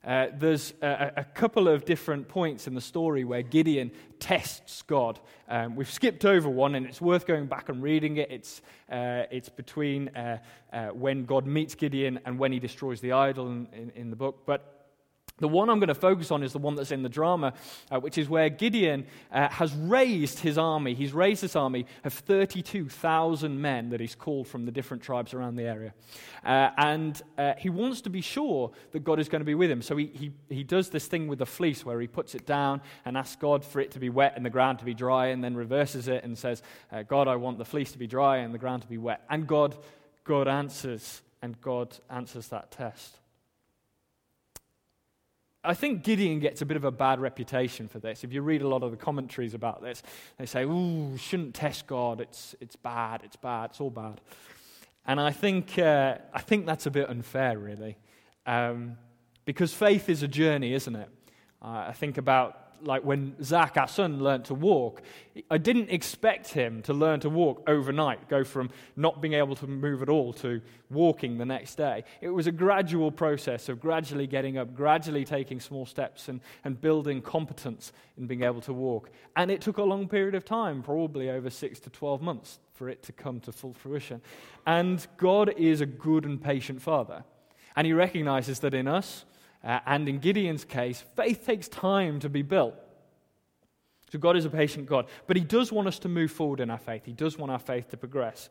Uh, 0.03 0.29
there's 0.39 0.73
a, 0.81 1.13
a, 1.19 1.25
couple 1.25 1.69
of 1.69 1.85
different 1.85 2.27
points 2.27 2.67
in 2.67 2.75
the 2.75 2.81
story 2.81 3.23
where 3.23 3.43
Gideon 3.43 3.91
tests 4.19 4.81
God. 4.83 5.21
Um, 5.47 5.77
we've 5.77 5.91
skipped 5.91 6.25
over 6.25 6.49
one, 6.49 6.75
and 6.75 6.87
it's 6.87 7.03
worth 7.03 7.27
going 7.27 7.47
back 7.47 7.69
and 7.69 7.83
reading 7.83 8.17
it. 8.17 8.31
It's, 8.31 8.63
uh, 8.91 9.25
it's 9.31 9.51
between 9.51 10.09
uh, 10.11 10.39
uh 10.73 10.87
when 10.89 11.27
God 11.27 11.47
meets 11.47 11.75
Gideon 11.75 12.19
and 12.25 12.39
when 12.39 12.51
he 12.51 12.59
destroys 12.59 13.03
the 13.03 13.13
idol 13.13 13.49
in, 13.49 13.69
in, 13.75 13.91
in 13.95 14.11
the 14.11 14.17
book. 14.17 14.47
But 14.47 14.80
the 15.41 15.49
one 15.49 15.69
I'm 15.69 15.79
going 15.79 15.89
to 15.89 15.95
focus 15.95 16.31
on 16.31 16.43
is 16.43 16.53
the 16.53 16.59
one 16.59 16.77
that's 16.77 16.93
in 16.93 17.03
the 17.03 17.09
drama, 17.09 17.55
uh, 17.91 17.99
which 17.99 18.19
is 18.19 18.29
where 18.29 18.49
Gideon 18.49 19.07
uh, 19.33 19.49
has 19.49 19.75
raised 19.75 20.39
his 20.41 20.59
army. 20.59 20.95
He's 20.95 21.13
raised 21.13 21.43
this 21.43 21.57
army 21.57 21.87
of 22.05 22.13
32,000 22.13 23.61
men 23.61 23.91
that 23.91 24.01
he's 24.01 24.15
called 24.15 24.47
from 24.47 24.67
the 24.67 24.73
different 24.73 25.03
tribes 25.03 25.35
around 25.35 25.57
the 25.57 25.65
area. 25.65 25.95
Uh, 26.45 26.71
and 26.77 27.21
uh, 27.37 27.55
he 27.59 27.71
wants 27.71 28.01
to 28.03 28.11
be 28.11 28.21
sure 28.21 28.71
that 28.93 29.05
God 29.05 29.19
is 29.19 29.29
going 29.29 29.41
to 29.41 29.47
be 29.47 29.55
with 29.55 29.71
him. 29.71 29.83
So 29.83 29.97
he, 29.97 30.07
he, 30.07 30.33
he 30.49 30.65
does 30.65 30.91
this 30.91 31.07
thing 31.07 31.29
with 31.29 31.39
the 31.39 31.47
fleece 31.47 31.85
where 31.85 32.01
he 32.01 32.07
puts 32.07 32.35
it 32.35 32.47
down 32.47 32.81
and 33.05 33.17
asks 33.17 33.37
God 33.37 33.65
for 33.65 33.81
it 33.81 33.91
to 33.93 33.99
be 33.99 34.09
wet 34.09 34.35
and 34.37 34.45
the 34.45 34.51
ground 34.51 34.79
to 34.81 34.85
be 34.85 34.95
dry, 34.95 35.29
and 35.29 35.43
then 35.43 35.55
reverses 35.55 36.09
it 36.09 36.25
and 36.25 36.37
says, 36.37 36.63
uh, 36.93 37.03
God, 37.03 37.29
I 37.29 37.37
want 37.37 37.59
the 37.59 37.65
fleece 37.65 37.93
to 37.93 37.99
be 37.99 38.07
dry 38.07 38.39
and 38.39 38.55
the 38.55 38.59
ground 38.59 38.83
to 38.83 38.89
be 38.89 38.99
wet. 38.99 39.25
And 39.29 39.47
God, 39.47 39.77
God 40.25 40.49
answers, 40.49 41.23
and 41.43 41.61
God 41.61 41.97
answers 42.11 42.49
that 42.49 42.71
test. 42.71 43.20
I 45.63 45.75
think 45.75 46.05
Gideon 46.05 46.41
gets 46.41 46.63
a 46.63 46.67
bit 46.67 46.79
of 46.79 46.85
a 46.85 46.91
bad 46.91 47.21
reputation 47.21 47.87
for 47.87 47.99
this. 47.99 48.25
If 48.25 48.33
you 48.33 48.41
read 48.41 48.63
a 48.63 48.69
lot 48.69 48.83
of 48.83 48.91
the 48.93 48.97
commentaries 48.97 49.53
about 49.53 49.83
this, 49.83 50.03
they 50.39 50.47
say, 50.47 50.65
ooh, 50.65 51.17
shouldn't 51.19 51.55
test 51.55 51.87
God. 51.87 52.21
It's, 52.21 52.55
it's 52.61 52.77
bad, 52.77 53.21
it's 53.25 53.37
bad, 53.37 53.71
it's 53.71 53.81
all 53.81 53.91
bad. 53.91 54.23
And 55.07 55.21
I 55.21 55.33
think, 55.33 55.79
uh, 55.79 56.17
I 56.33 56.41
think 56.41 56.65
that's 56.65 56.87
a 56.87 56.91
bit 56.91 57.11
unfair, 57.11 57.59
really. 57.59 57.99
Um, 58.47 58.97
because 59.45 59.75
faith 59.75 60.09
is 60.09 60.23
a 60.23 60.29
journey, 60.29 60.73
isn't 60.73 60.97
it? 60.97 61.09
Uh, 61.61 61.85
I 61.89 61.93
think 61.93 62.17
about 62.17 62.70
like 62.83 63.05
when 63.05 63.43
Zach, 63.43 63.77
our 63.77 63.89
son, 63.89 64.23
learned 64.23 64.47
to 64.47 64.55
walk, 64.55 65.03
I 65.51 65.59
didn't 65.59 65.91
expect 65.91 66.49
him 66.49 66.83
to 66.83 66.93
learn 66.93 67.21
to 67.21 67.31
walk 67.31 67.63
overnight, 67.67 68.29
go 68.29 68.45
from 68.45 68.71
not 68.97 69.21
being 69.21 69.35
able 69.35 69.55
to 69.57 69.67
move 69.67 70.03
at 70.03 70.09
all 70.09 70.33
to 70.35 70.61
walking 70.91 71.39
the 71.39 71.45
next 71.45 71.77
day. 71.77 72.05
It 72.21 72.31
was 72.31 72.47
a 72.47 72.53
gradual 72.53 73.11
process 73.11 73.69
of 73.69 73.81
gradually 73.81 74.27
getting 74.27 74.59
up, 74.59 74.75
gradually 74.75 75.25
taking 75.25 75.61
small 75.61 75.87
steps, 75.87 76.29
and, 76.29 76.41
and 76.65 76.81
building 76.81 77.23
competence 77.23 77.93
in 78.19 78.27
being 78.27 78.43
able 78.43 78.61
to 78.63 78.73
walk. 78.73 79.11
And 79.37 79.51
it 79.51 79.61
took 79.61 79.79
a 79.79 79.85
long 79.85 80.09
period 80.09 80.35
of 80.35 80.45
time, 80.45 80.83
probably 80.83 81.31
over 81.31 81.51
six 81.51 81.81
to 81.81 81.91
12 81.91 82.21
months, 82.21 82.59
for 82.75 82.89
it 82.89 83.03
to 83.05 83.13
come 83.13 83.41
to 83.41 83.53
full 83.53 83.75
fruition. 83.75 84.21
And 84.67 85.07
God 85.17 85.55
is 85.57 85.81
a 85.81 85.87
good 85.87 86.25
and 86.25 86.43
patient 86.43 86.83
Father. 86.83 87.25
And 87.77 87.87
He 87.87 87.93
recognizes 87.93 88.61
that 88.61 88.75
in 88.75 88.89
us, 88.89 89.25
uh, 89.63 89.81
and 89.87 90.09
in 90.09 90.19
Gideon's 90.19 90.65
case, 90.65 91.05
faith 91.17 91.45
takes 91.45 91.69
time 91.69 92.21
to 92.21 92.29
be 92.29 92.43
built. 92.43 92.75
So 94.11 94.19
God 94.19 94.37
is 94.37 94.45
a 94.45 94.51
patient 94.51 94.87
God. 94.87 95.07
But 95.27 95.37
He 95.37 95.45
does 95.45 95.71
want 95.71 95.89
us 95.89 95.99
to 96.01 96.09
move 96.09 96.31
forward 96.31 96.61
in 96.61 96.71
our 96.71 96.79
faith, 96.79 97.05
He 97.05 97.13
does 97.13 97.39
want 97.39 97.53
our 97.53 97.59
faith 97.59 97.89
to 97.91 97.97
progress. 97.97 98.49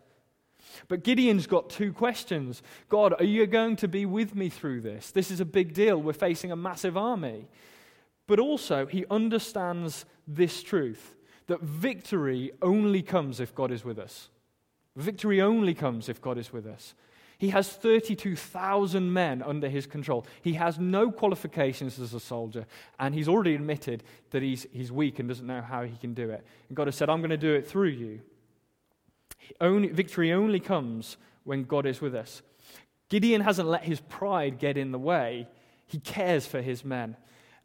But 0.87 1.03
Gideon's 1.03 1.47
got 1.47 1.69
two 1.69 1.93
questions 1.93 2.61
God, 2.89 3.13
are 3.17 3.25
you 3.25 3.45
going 3.47 3.75
to 3.77 3.87
be 3.87 4.05
with 4.05 4.35
me 4.35 4.49
through 4.49 4.81
this? 4.81 5.11
This 5.11 5.31
is 5.31 5.39
a 5.39 5.45
big 5.45 5.73
deal. 5.73 6.01
We're 6.01 6.13
facing 6.13 6.51
a 6.51 6.55
massive 6.55 6.97
army. 6.97 7.47
But 8.27 8.39
also, 8.39 8.85
he 8.85 9.05
understands 9.09 10.05
this 10.27 10.61
truth 10.61 11.15
that 11.47 11.61
victory 11.61 12.51
only 12.61 13.01
comes 13.01 13.39
if 13.39 13.55
God 13.55 13.71
is 13.71 13.83
with 13.83 13.97
us. 13.97 14.29
Victory 14.95 15.41
only 15.41 15.73
comes 15.73 16.09
if 16.09 16.21
God 16.21 16.37
is 16.37 16.53
with 16.53 16.67
us. 16.67 16.93
He 17.39 17.49
has 17.49 17.69
32,000 17.69 19.13
men 19.13 19.41
under 19.41 19.69
his 19.69 19.87
control. 19.87 20.25
He 20.41 20.53
has 20.53 20.77
no 20.77 21.09
qualifications 21.09 21.97
as 21.97 22.13
a 22.13 22.19
soldier, 22.19 22.65
and 22.99 23.15
he's 23.15 23.29
already 23.29 23.55
admitted 23.55 24.03
that 24.31 24.43
he's, 24.43 24.67
he's 24.73 24.91
weak 24.91 25.19
and 25.19 25.29
doesn't 25.29 25.47
know 25.47 25.61
how 25.61 25.83
he 25.83 25.95
can 25.95 26.13
do 26.13 26.29
it. 26.29 26.45
And 26.67 26.75
God 26.75 26.87
has 26.87 26.97
said, 26.97 27.09
I'm 27.09 27.21
going 27.21 27.29
to 27.29 27.37
do 27.37 27.53
it 27.53 27.65
through 27.65 27.87
you. 27.87 28.19
Only, 29.61 29.87
victory 29.87 30.33
only 30.33 30.59
comes 30.59 31.15
when 31.45 31.63
God 31.63 31.85
is 31.85 32.01
with 32.01 32.13
us. 32.13 32.41
Gideon 33.07 33.39
hasn't 33.39 33.69
let 33.69 33.85
his 33.85 34.01
pride 34.01 34.59
get 34.59 34.77
in 34.77 34.91
the 34.91 34.99
way, 34.99 35.47
he 35.87 35.97
cares 35.97 36.45
for 36.45 36.61
his 36.61 36.83
men. 36.83 37.15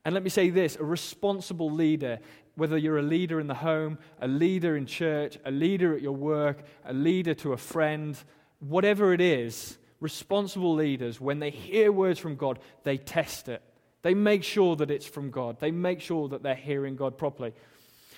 And 0.05 0.15
let 0.15 0.23
me 0.23 0.31
say 0.31 0.51
this 0.51 0.77
a 0.77 0.85
responsible 0.85 1.71
leader, 1.71 2.21
whether 2.55 2.79
you're 2.79 2.99
a 2.99 3.03
leader 3.03 3.41
in 3.41 3.49
the 3.49 3.55
home, 3.55 3.99
a 4.21 4.29
leader 4.29 4.77
in 4.77 4.87
church, 4.87 5.37
a 5.45 5.51
leader 5.51 5.97
at 5.97 6.01
your 6.01 6.13
work, 6.13 6.63
a 6.85 6.93
leader 6.93 7.35
to 7.35 7.55
a 7.55 7.57
friend, 7.57 8.17
whatever 8.61 9.12
it 9.12 9.21
is, 9.21 9.79
responsible 10.01 10.75
leaders, 10.75 11.21
when 11.21 11.38
they 11.38 11.51
hear 11.51 11.90
words 11.90 12.19
from 12.19 12.37
God, 12.37 12.59
they 12.83 12.97
test 12.97 13.49
it. 13.49 13.62
They 14.03 14.14
make 14.14 14.45
sure 14.45 14.77
that 14.77 14.90
it's 14.90 15.07
from 15.07 15.31
God. 15.31 15.61
They 15.61 15.71
make 15.71 16.01
sure 16.01 16.29
that 16.29 16.43
they're 16.43 16.55
hearing 16.55 16.95
God 16.95 17.17
properly. 17.17 17.55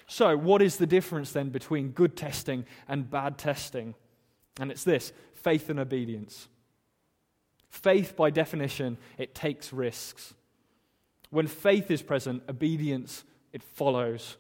So, 0.09 0.37
what 0.37 0.63
is 0.63 0.77
the 0.77 0.87
difference 0.87 1.33
then 1.33 1.51
between 1.51 1.91
good 1.91 2.17
testing 2.17 2.65
and 2.89 3.11
bad 3.11 3.39
testing? 3.39 3.95
And 4.59 4.71
it's 4.71 4.85
this 4.85 5.13
faith 5.35 5.71
and 5.71 5.79
obedience. 5.79 6.49
Faith, 7.69 8.17
by 8.17 8.31
definition, 8.31 8.99
it 9.19 9.35
takes 9.35 9.73
risks. 9.73 10.35
When 11.31 11.47
faith 11.47 11.91
is 11.91 12.03
present, 12.03 12.43
obedience, 12.49 13.25
it 13.53 13.63
follows. 13.63 14.37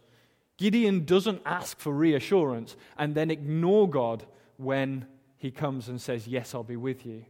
Gideon 0.56 1.04
doesn't 1.04 1.42
ask 1.44 1.78
for 1.78 1.92
reassurance 1.92 2.76
and 2.96 3.14
then 3.14 3.30
ignore 3.30 3.88
God 3.88 4.24
when 4.56 5.06
he 5.46 5.52
comes 5.52 5.88
and 5.88 6.00
says, 6.00 6.26
Yes, 6.26 6.56
I'll 6.56 6.64
be 6.64 6.76
with 6.76 7.06
you. 7.06 7.24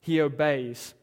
He 0.00 0.20
obeys. 0.20 0.94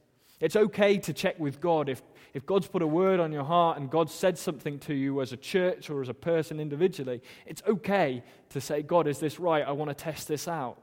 It's 0.42 0.58
okay 0.58 0.98
to 0.98 1.14
check 1.14 1.40
with 1.40 1.62
God 1.62 1.88
if, 1.88 2.02
if 2.34 2.46
God's 2.46 2.68
put 2.68 2.82
a 2.82 2.88
word 2.88 3.22
on 3.22 3.32
your 3.32 3.46
heart 3.46 3.78
and 3.78 3.90
God 3.90 4.10
said 4.10 4.38
something 4.38 4.78
to 4.80 4.94
you 4.94 5.22
as 5.22 5.32
a 5.32 5.38
church 5.38 5.90
or 5.90 6.02
as 6.02 6.10
a 6.10 6.14
person 6.14 6.60
individually. 6.60 7.22
It's 7.46 7.64
okay 7.66 8.24
to 8.50 8.60
say, 8.60 8.82
God, 8.82 9.08
is 9.08 9.20
this 9.20 9.40
right? 9.40 9.66
I 9.66 9.72
want 9.72 9.90
to 9.90 9.96
test 9.96 10.28
this 10.28 10.50
out. 10.50 10.82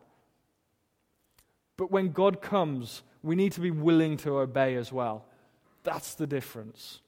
But 1.76 1.90
when 1.90 2.10
God 2.10 2.40
comes, 2.40 3.02
we 3.22 3.36
need 3.36 3.52
to 3.52 3.60
be 3.60 3.70
willing 3.70 4.16
to 4.18 4.38
obey 4.38 4.76
as 4.76 4.90
well. 4.90 5.26
That's 5.82 6.14
the 6.14 6.26
difference. 6.26 7.00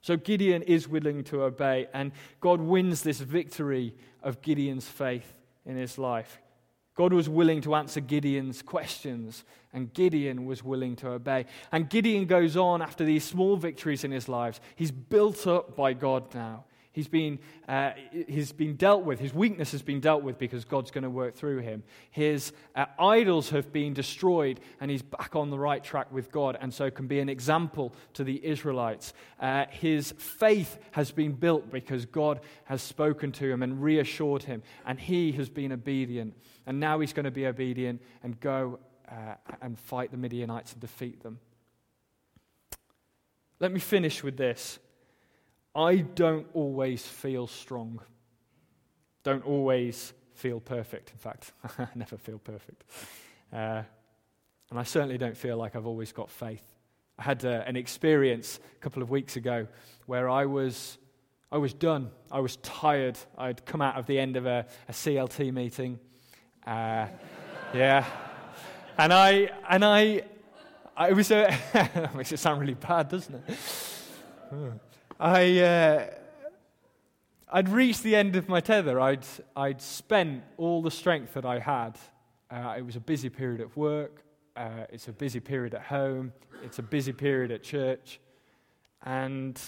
So 0.00 0.16
Gideon 0.16 0.62
is 0.62 0.88
willing 0.88 1.24
to 1.24 1.42
obey, 1.42 1.88
and 1.92 2.12
God 2.40 2.62
wins 2.62 3.02
this 3.02 3.20
victory 3.20 3.94
of 4.22 4.40
Gideon's 4.40 4.88
faith 4.88 5.34
in 5.66 5.76
his 5.76 5.98
life. 5.98 6.40
God 6.98 7.12
was 7.12 7.28
willing 7.28 7.60
to 7.60 7.76
answer 7.76 8.00
Gideon's 8.00 8.60
questions, 8.60 9.44
and 9.72 9.94
Gideon 9.94 10.46
was 10.46 10.64
willing 10.64 10.96
to 10.96 11.10
obey. 11.10 11.46
And 11.70 11.88
Gideon 11.88 12.26
goes 12.26 12.56
on 12.56 12.82
after 12.82 13.04
these 13.04 13.22
small 13.22 13.56
victories 13.56 14.02
in 14.02 14.10
his 14.10 14.28
lives. 14.28 14.60
He's 14.74 14.90
built 14.90 15.46
up 15.46 15.76
by 15.76 15.92
God 15.92 16.34
now. 16.34 16.64
He's 16.98 17.06
been, 17.06 17.38
uh, 17.68 17.92
he's 18.26 18.50
been 18.50 18.74
dealt 18.74 19.04
with. 19.04 19.20
His 19.20 19.32
weakness 19.32 19.70
has 19.70 19.82
been 19.82 20.00
dealt 20.00 20.24
with 20.24 20.36
because 20.36 20.64
God's 20.64 20.90
going 20.90 21.04
to 21.04 21.10
work 21.10 21.36
through 21.36 21.58
him. 21.58 21.84
His 22.10 22.50
uh, 22.74 22.86
idols 22.98 23.50
have 23.50 23.72
been 23.72 23.94
destroyed, 23.94 24.58
and 24.80 24.90
he's 24.90 25.02
back 25.02 25.36
on 25.36 25.50
the 25.50 25.60
right 25.60 25.84
track 25.84 26.10
with 26.10 26.32
God, 26.32 26.58
and 26.60 26.74
so 26.74 26.90
can 26.90 27.06
be 27.06 27.20
an 27.20 27.28
example 27.28 27.94
to 28.14 28.24
the 28.24 28.44
Israelites. 28.44 29.12
Uh, 29.38 29.66
his 29.70 30.10
faith 30.18 30.76
has 30.90 31.12
been 31.12 31.34
built 31.34 31.70
because 31.70 32.04
God 32.04 32.40
has 32.64 32.82
spoken 32.82 33.30
to 33.30 33.48
him 33.48 33.62
and 33.62 33.80
reassured 33.80 34.42
him, 34.42 34.64
and 34.84 34.98
he 34.98 35.30
has 35.30 35.48
been 35.48 35.70
obedient. 35.70 36.34
And 36.66 36.80
now 36.80 36.98
he's 36.98 37.12
going 37.12 37.26
to 37.26 37.30
be 37.30 37.46
obedient 37.46 38.02
and 38.24 38.40
go 38.40 38.80
uh, 39.08 39.34
and 39.62 39.78
fight 39.78 40.10
the 40.10 40.16
Midianites 40.16 40.72
and 40.72 40.80
defeat 40.80 41.22
them. 41.22 41.38
Let 43.60 43.70
me 43.70 43.78
finish 43.78 44.24
with 44.24 44.36
this. 44.36 44.80
I 45.78 45.98
don't 45.98 46.44
always 46.54 47.06
feel 47.06 47.46
strong. 47.46 48.00
Don't 49.22 49.46
always 49.46 50.12
feel 50.34 50.58
perfect. 50.58 51.12
In 51.12 51.18
fact, 51.18 51.52
I 51.78 51.86
never 51.94 52.16
feel 52.16 52.40
perfect. 52.40 52.82
Uh, 53.52 53.82
and 54.70 54.78
I 54.78 54.82
certainly 54.82 55.18
don't 55.18 55.36
feel 55.36 55.56
like 55.56 55.76
I've 55.76 55.86
always 55.86 56.10
got 56.10 56.32
faith. 56.32 56.64
I 57.16 57.22
had 57.22 57.44
uh, 57.44 57.62
an 57.64 57.76
experience 57.76 58.58
a 58.76 58.80
couple 58.80 59.04
of 59.04 59.10
weeks 59.10 59.36
ago 59.36 59.68
where 60.06 60.28
I 60.28 60.46
was, 60.46 60.98
I 61.52 61.58
was 61.58 61.74
done. 61.74 62.10
I 62.28 62.40
was 62.40 62.56
tired. 62.56 63.16
I'd 63.36 63.64
come 63.64 63.80
out 63.80 63.96
of 63.96 64.06
the 64.06 64.18
end 64.18 64.36
of 64.36 64.46
a, 64.46 64.66
a 64.88 64.92
CLT 64.92 65.52
meeting. 65.52 66.00
Uh, 66.66 67.06
yeah. 67.72 68.04
And 68.98 69.12
I, 69.12 69.48
and 69.70 69.84
I, 69.84 70.22
I 70.96 71.12
was, 71.12 71.30
a, 71.30 71.56
makes 72.16 72.32
it 72.32 72.40
sound 72.40 72.60
really 72.60 72.74
bad, 72.74 73.10
doesn't 73.10 73.44
it? 73.46 74.82
I, 75.20 75.58
uh, 75.58 76.06
I'd 77.50 77.68
reached 77.68 78.04
the 78.04 78.14
end 78.14 78.36
of 78.36 78.48
my 78.48 78.60
tether. 78.60 79.00
I'd, 79.00 79.26
I'd 79.56 79.82
spent 79.82 80.44
all 80.56 80.80
the 80.80 80.92
strength 80.92 81.34
that 81.34 81.44
I 81.44 81.58
had. 81.58 81.98
Uh, 82.48 82.76
it 82.78 82.86
was 82.86 82.94
a 82.94 83.00
busy 83.00 83.28
period 83.28 83.60
at 83.60 83.76
work. 83.76 84.22
Uh, 84.54 84.86
it's 84.92 85.08
a 85.08 85.12
busy 85.12 85.40
period 85.40 85.74
at 85.74 85.82
home. 85.82 86.32
It's 86.62 86.78
a 86.78 86.84
busy 86.84 87.12
period 87.12 87.50
at 87.50 87.64
church. 87.64 88.20
And 89.02 89.60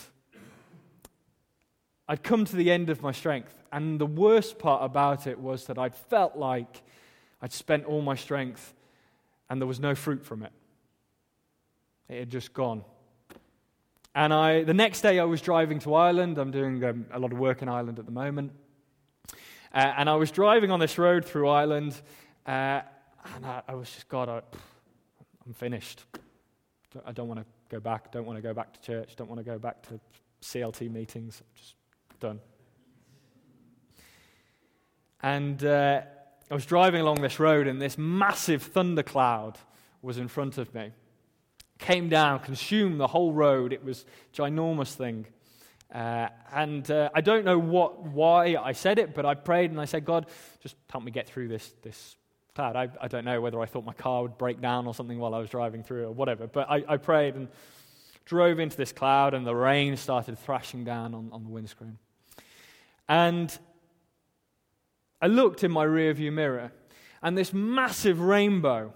I'd 2.06 2.22
come 2.22 2.44
to 2.44 2.54
the 2.54 2.70
end 2.70 2.88
of 2.88 3.02
my 3.02 3.10
strength. 3.10 3.60
And 3.72 4.00
the 4.00 4.06
worst 4.06 4.56
part 4.56 4.84
about 4.84 5.26
it 5.26 5.36
was 5.36 5.64
that 5.64 5.78
I'd 5.78 5.96
felt 5.96 6.36
like 6.36 6.82
I'd 7.42 7.52
spent 7.52 7.86
all 7.86 8.02
my 8.02 8.14
strength 8.14 8.72
and 9.48 9.60
there 9.60 9.66
was 9.66 9.80
no 9.80 9.96
fruit 9.96 10.24
from 10.24 10.44
it. 10.44 10.52
It 12.08 12.20
had 12.20 12.30
just 12.30 12.52
gone. 12.52 12.84
And 14.14 14.35
I, 14.35 14.64
the 14.64 14.75
next 14.75 15.03
day, 15.03 15.20
I 15.20 15.25
was 15.25 15.40
driving 15.40 15.79
to 15.81 15.94
Ireland. 15.94 16.38
I'm 16.38 16.51
doing 16.51 16.83
um, 16.83 17.07
a 17.12 17.18
lot 17.18 17.33
of 17.33 17.38
work 17.38 17.62
in 17.62 17.68
Ireland 17.68 18.01
at 18.01 18.07
the 18.07 18.12
moment. 18.12 18.53
Uh, 19.73 19.92
and 19.96 20.11
I 20.11 20.16
was 20.16 20.33
driving 20.33 20.73
on 20.73 20.81
this 20.81 20.99
road 20.99 21.25
through 21.25 21.49
Ireland, 21.49 21.94
uh, 22.44 22.81
and 23.37 23.46
I, 23.46 23.62
I, 23.68 23.75
was 23.77 23.88
just, 23.88 24.09
God, 24.09 24.29
I, 24.29 24.42
I'm 25.46 25.53
finished. 25.53 26.05
I 27.07 27.12
don't 27.12 27.29
want 27.29 27.38
to 27.38 27.46
go 27.68 27.79
back. 27.79 28.11
Don't 28.11 28.27
want 28.27 28.37
to 28.37 28.42
go 28.42 28.53
back 28.53 28.73
to 28.73 28.81
church. 28.81 29.14
Don't 29.14 29.29
want 29.29 29.38
to 29.38 29.44
go 29.44 29.61
back 29.61 29.81
to 29.83 30.01
CLT 30.42 30.90
meetings. 30.90 31.40
I'm 31.40 31.55
just 31.55 31.75
done. 32.18 32.40
And 35.23 35.64
uh, 35.64 36.01
I 36.51 36.55
was 36.55 36.66
driving 36.66 37.01
along 37.01 37.20
this 37.20 37.38
road, 37.38 37.68
and 37.68 37.81
this 37.81 37.96
massive 37.96 38.64
thundercloud 38.64 39.57
was 40.03 40.18
in 40.18 40.27
front 40.27 40.59
of 40.59 40.75
me 40.75 40.90
came 41.81 42.09
down, 42.09 42.40
consumed 42.40 43.01
the 43.01 43.07
whole 43.07 43.33
road. 43.33 43.73
It 43.73 43.85
was 43.85 44.05
a 44.33 44.37
ginormous 44.37 44.95
thing. 44.95 45.27
Uh, 45.93 46.29
and 46.53 46.88
uh, 46.90 47.11
I 47.14 47.21
don't 47.21 47.45
know 47.45 47.59
what, 47.59 48.03
why 48.05 48.57
I 48.62 48.73
said 48.73 48.99
it, 48.99 49.14
but 49.14 49.27
I 49.27 49.35
prayed 49.35 49.71
and 49.71 49.81
I 49.81 49.87
said, 49.87 50.05
God, 50.05 50.27
just 50.62 50.77
help 50.90 51.03
me 51.03 51.11
get 51.11 51.27
through 51.27 51.49
this, 51.49 51.73
this 51.83 52.16
cloud. 52.55 52.77
I, 52.77 52.88
I 53.01 53.09
don't 53.09 53.25
know 53.25 53.40
whether 53.40 53.61
I 53.61 53.66
thought 53.66 53.85
my 53.85 53.93
car 53.93 54.23
would 54.23 54.38
break 54.38 54.61
down 54.61 54.87
or 54.87 54.95
something 54.95 55.19
while 55.19 55.35
I 55.35 55.38
was 55.38 55.51
driving 55.51 55.83
through 55.83 56.07
or 56.07 56.12
whatever, 56.12 56.47
but 56.47 56.71
I, 56.71 56.85
I 56.87 56.97
prayed 56.97 57.35
and 57.35 57.49
drove 58.25 58.61
into 58.61 58.77
this 58.77 58.93
cloud, 58.93 59.35
and 59.35 59.45
the 59.45 59.57
rain 59.57 59.97
started 59.97 60.38
thrashing 60.38 60.85
down 60.85 61.14
on, 61.14 61.31
on 61.33 61.43
the 61.43 61.49
windscreen. 61.49 61.99
And 63.09 63.57
I 65.21 65.27
looked 65.27 65.64
in 65.64 65.73
my 65.73 65.85
rearview 65.85 66.33
mirror, 66.33 66.71
and 67.23 67.37
this 67.37 67.53
massive 67.53 68.21
rainbow 68.21 68.93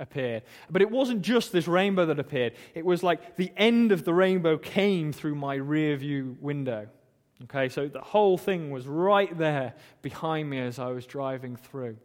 appeared. 0.00 0.42
But 0.70 0.82
it 0.82 0.90
wasn't 0.90 1.22
just 1.22 1.52
this 1.52 1.68
rainbow 1.68 2.06
that 2.06 2.18
appeared, 2.18 2.54
it 2.74 2.84
was 2.84 3.02
like 3.02 3.36
the 3.36 3.52
end 3.56 3.92
of 3.92 4.04
the 4.04 4.14
rainbow 4.14 4.58
came 4.58 5.12
through 5.12 5.36
my 5.36 5.54
rear 5.54 5.96
view 5.96 6.36
window. 6.40 6.88
Okay, 7.44 7.68
so 7.68 7.88
the 7.88 8.00
whole 8.00 8.36
thing 8.36 8.70
was 8.70 8.86
right 8.86 9.36
there 9.38 9.74
behind 10.02 10.50
me 10.50 10.58
as 10.58 10.78
I 10.78 10.88
was 10.88 11.06
driving 11.06 11.56
through. 11.56 11.96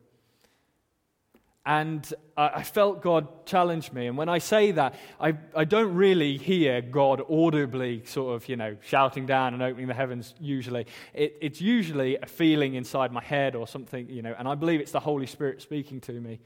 And 1.65 2.13
I 2.37 2.61
felt 2.61 3.01
God 3.01 3.47
challenge 3.47 3.91
me. 3.91 4.05
And 4.05 4.15
when 4.15 4.29
I 4.29 4.37
say 4.37 4.71
that, 4.73 4.93
I, 5.19 5.33
I 5.55 5.63
don't 5.63 5.95
really 5.95 6.37
hear 6.37 6.79
God 6.79 7.23
audibly 7.27 8.05
sort 8.05 8.35
of, 8.35 8.47
you 8.47 8.55
know, 8.55 8.77
shouting 8.85 9.25
down 9.25 9.55
and 9.55 9.63
opening 9.63 9.87
the 9.87 9.95
heavens 9.95 10.35
usually. 10.39 10.85
It, 11.15 11.37
it's 11.41 11.61
usually 11.61 12.17
a 12.17 12.27
feeling 12.27 12.75
inside 12.75 13.11
my 13.11 13.23
head 13.23 13.55
or 13.55 13.67
something, 13.67 14.07
you 14.07 14.21
know, 14.21 14.35
and 14.37 14.47
I 14.47 14.53
believe 14.53 14.79
it's 14.79 14.91
the 14.91 14.99
Holy 14.99 15.25
Spirit 15.25 15.59
speaking 15.59 16.01
to 16.01 16.11
me. 16.11 16.39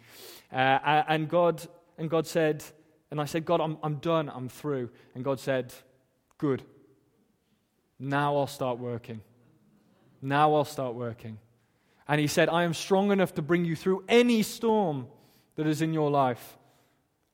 Uh, 0.53 1.03
and, 1.09 1.27
God, 1.27 1.67
and 1.97 2.09
God 2.09 2.25
said, 2.25 2.63
and 3.11 3.19
I 3.19 3.25
said, 3.25 3.43
God, 3.43 3.59
I'm, 3.59 3.77
I'm 3.83 3.95
done, 3.95 4.31
I'm 4.33 4.47
through. 4.47 4.89
And 5.15 5.23
God 5.25 5.41
said, 5.41 5.73
Good. 6.37 6.63
Now 7.99 8.37
I'll 8.37 8.47
start 8.47 8.79
working. 8.79 9.21
Now 10.21 10.55
I'll 10.55 10.65
start 10.65 10.95
working. 10.95 11.37
And 12.09 12.19
he 12.19 12.25
said, 12.25 12.49
I 12.49 12.63
am 12.63 12.73
strong 12.73 13.11
enough 13.11 13.35
to 13.35 13.43
bring 13.43 13.65
you 13.65 13.75
through 13.75 14.03
any 14.09 14.41
storm 14.41 15.07
that 15.55 15.67
is 15.67 15.83
in 15.83 15.93
your 15.93 16.09
life. 16.09 16.57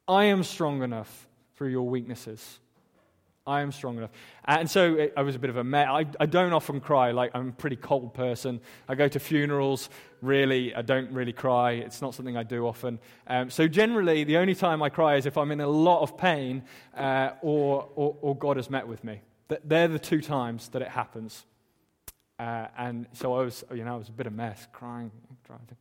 I 0.05 0.25
am 0.25 0.43
strong 0.43 0.83
enough 0.83 1.27
through 1.55 1.69
your 1.69 1.87
weaknesses. 1.87 2.59
I 3.47 3.61
am 3.61 3.71
strong 3.71 3.97
enough. 3.97 4.09
And 4.43 4.69
so 4.69 4.95
it, 4.95 5.13
I 5.15 5.21
was 5.21 5.35
a 5.35 5.39
bit 5.39 5.49
of 5.49 5.55
a 5.55 5.63
mess. 5.63 5.87
I, 5.89 6.05
I 6.19 6.25
don't 6.25 6.51
often 6.51 6.81
cry. 6.81 7.11
Like, 7.11 7.31
I'm 7.33 7.49
a 7.49 7.51
pretty 7.53 7.77
cold 7.77 8.13
person. 8.13 8.59
I 8.89 8.95
go 8.95 9.07
to 9.07 9.19
funerals, 9.19 9.89
really. 10.21 10.75
I 10.75 10.81
don't 10.81 11.09
really 11.11 11.31
cry. 11.31 11.73
It's 11.73 12.01
not 12.01 12.13
something 12.13 12.35
I 12.35 12.43
do 12.43 12.67
often. 12.67 12.99
Um, 13.27 13.49
so, 13.49 13.69
generally, 13.69 14.25
the 14.25 14.37
only 14.37 14.55
time 14.55 14.83
I 14.83 14.89
cry 14.89 15.15
is 15.15 15.25
if 15.25 15.37
I'm 15.37 15.51
in 15.51 15.61
a 15.61 15.67
lot 15.67 16.01
of 16.01 16.17
pain 16.17 16.63
uh, 16.97 17.31
or, 17.41 17.87
or, 17.95 18.17
or 18.19 18.35
God 18.35 18.57
has 18.57 18.69
met 18.69 18.87
with 18.87 19.05
me. 19.05 19.21
They're 19.63 19.87
the 19.87 19.99
two 19.99 20.21
times 20.21 20.67
that 20.69 20.81
it 20.81 20.89
happens. 20.89 21.45
Uh, 22.37 22.67
and 22.77 23.07
so 23.13 23.33
I 23.33 23.43
was, 23.43 23.63
you 23.73 23.83
know, 23.83 23.95
I 23.95 23.97
was 23.97 24.09
a 24.09 24.13
bit 24.13 24.27
of 24.27 24.33
a 24.33 24.35
mess, 24.35 24.67
crying, 24.73 25.11
driving. 25.45 25.77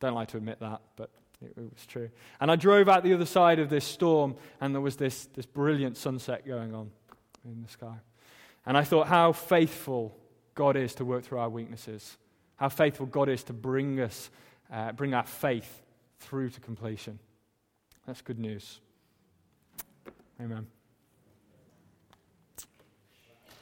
Don't 0.00 0.14
like 0.14 0.28
to 0.28 0.36
admit 0.36 0.60
that, 0.60 0.80
but 0.96 1.10
it, 1.42 1.52
it, 1.56 1.72
was 1.72 1.86
true. 1.86 2.10
And 2.40 2.50
I 2.50 2.56
drove 2.56 2.88
out 2.88 3.02
the 3.02 3.14
other 3.14 3.26
side 3.26 3.58
of 3.58 3.70
this 3.70 3.84
storm, 3.84 4.36
and 4.60 4.74
there 4.74 4.80
was 4.80 4.96
this, 4.96 5.26
this 5.34 5.46
brilliant 5.46 5.96
sunset 5.96 6.46
going 6.46 6.74
on 6.74 6.90
in 7.44 7.62
the 7.62 7.68
sky. 7.68 7.94
And 8.66 8.76
I 8.76 8.84
thought 8.84 9.08
how 9.08 9.32
faithful 9.32 10.16
God 10.54 10.76
is 10.76 10.94
to 10.96 11.04
work 11.04 11.24
through 11.24 11.38
our 11.38 11.48
weaknesses, 11.48 12.16
how 12.56 12.68
faithful 12.68 13.06
God 13.06 13.28
is 13.28 13.42
to 13.44 13.52
bring 13.52 14.00
us, 14.00 14.30
uh, 14.72 14.92
bring 14.92 15.14
our 15.14 15.26
faith 15.26 15.82
through 16.20 16.50
to 16.50 16.60
completion. 16.60 17.18
That's 18.06 18.22
good 18.22 18.38
news. 18.38 18.80
Amen. 20.40 20.66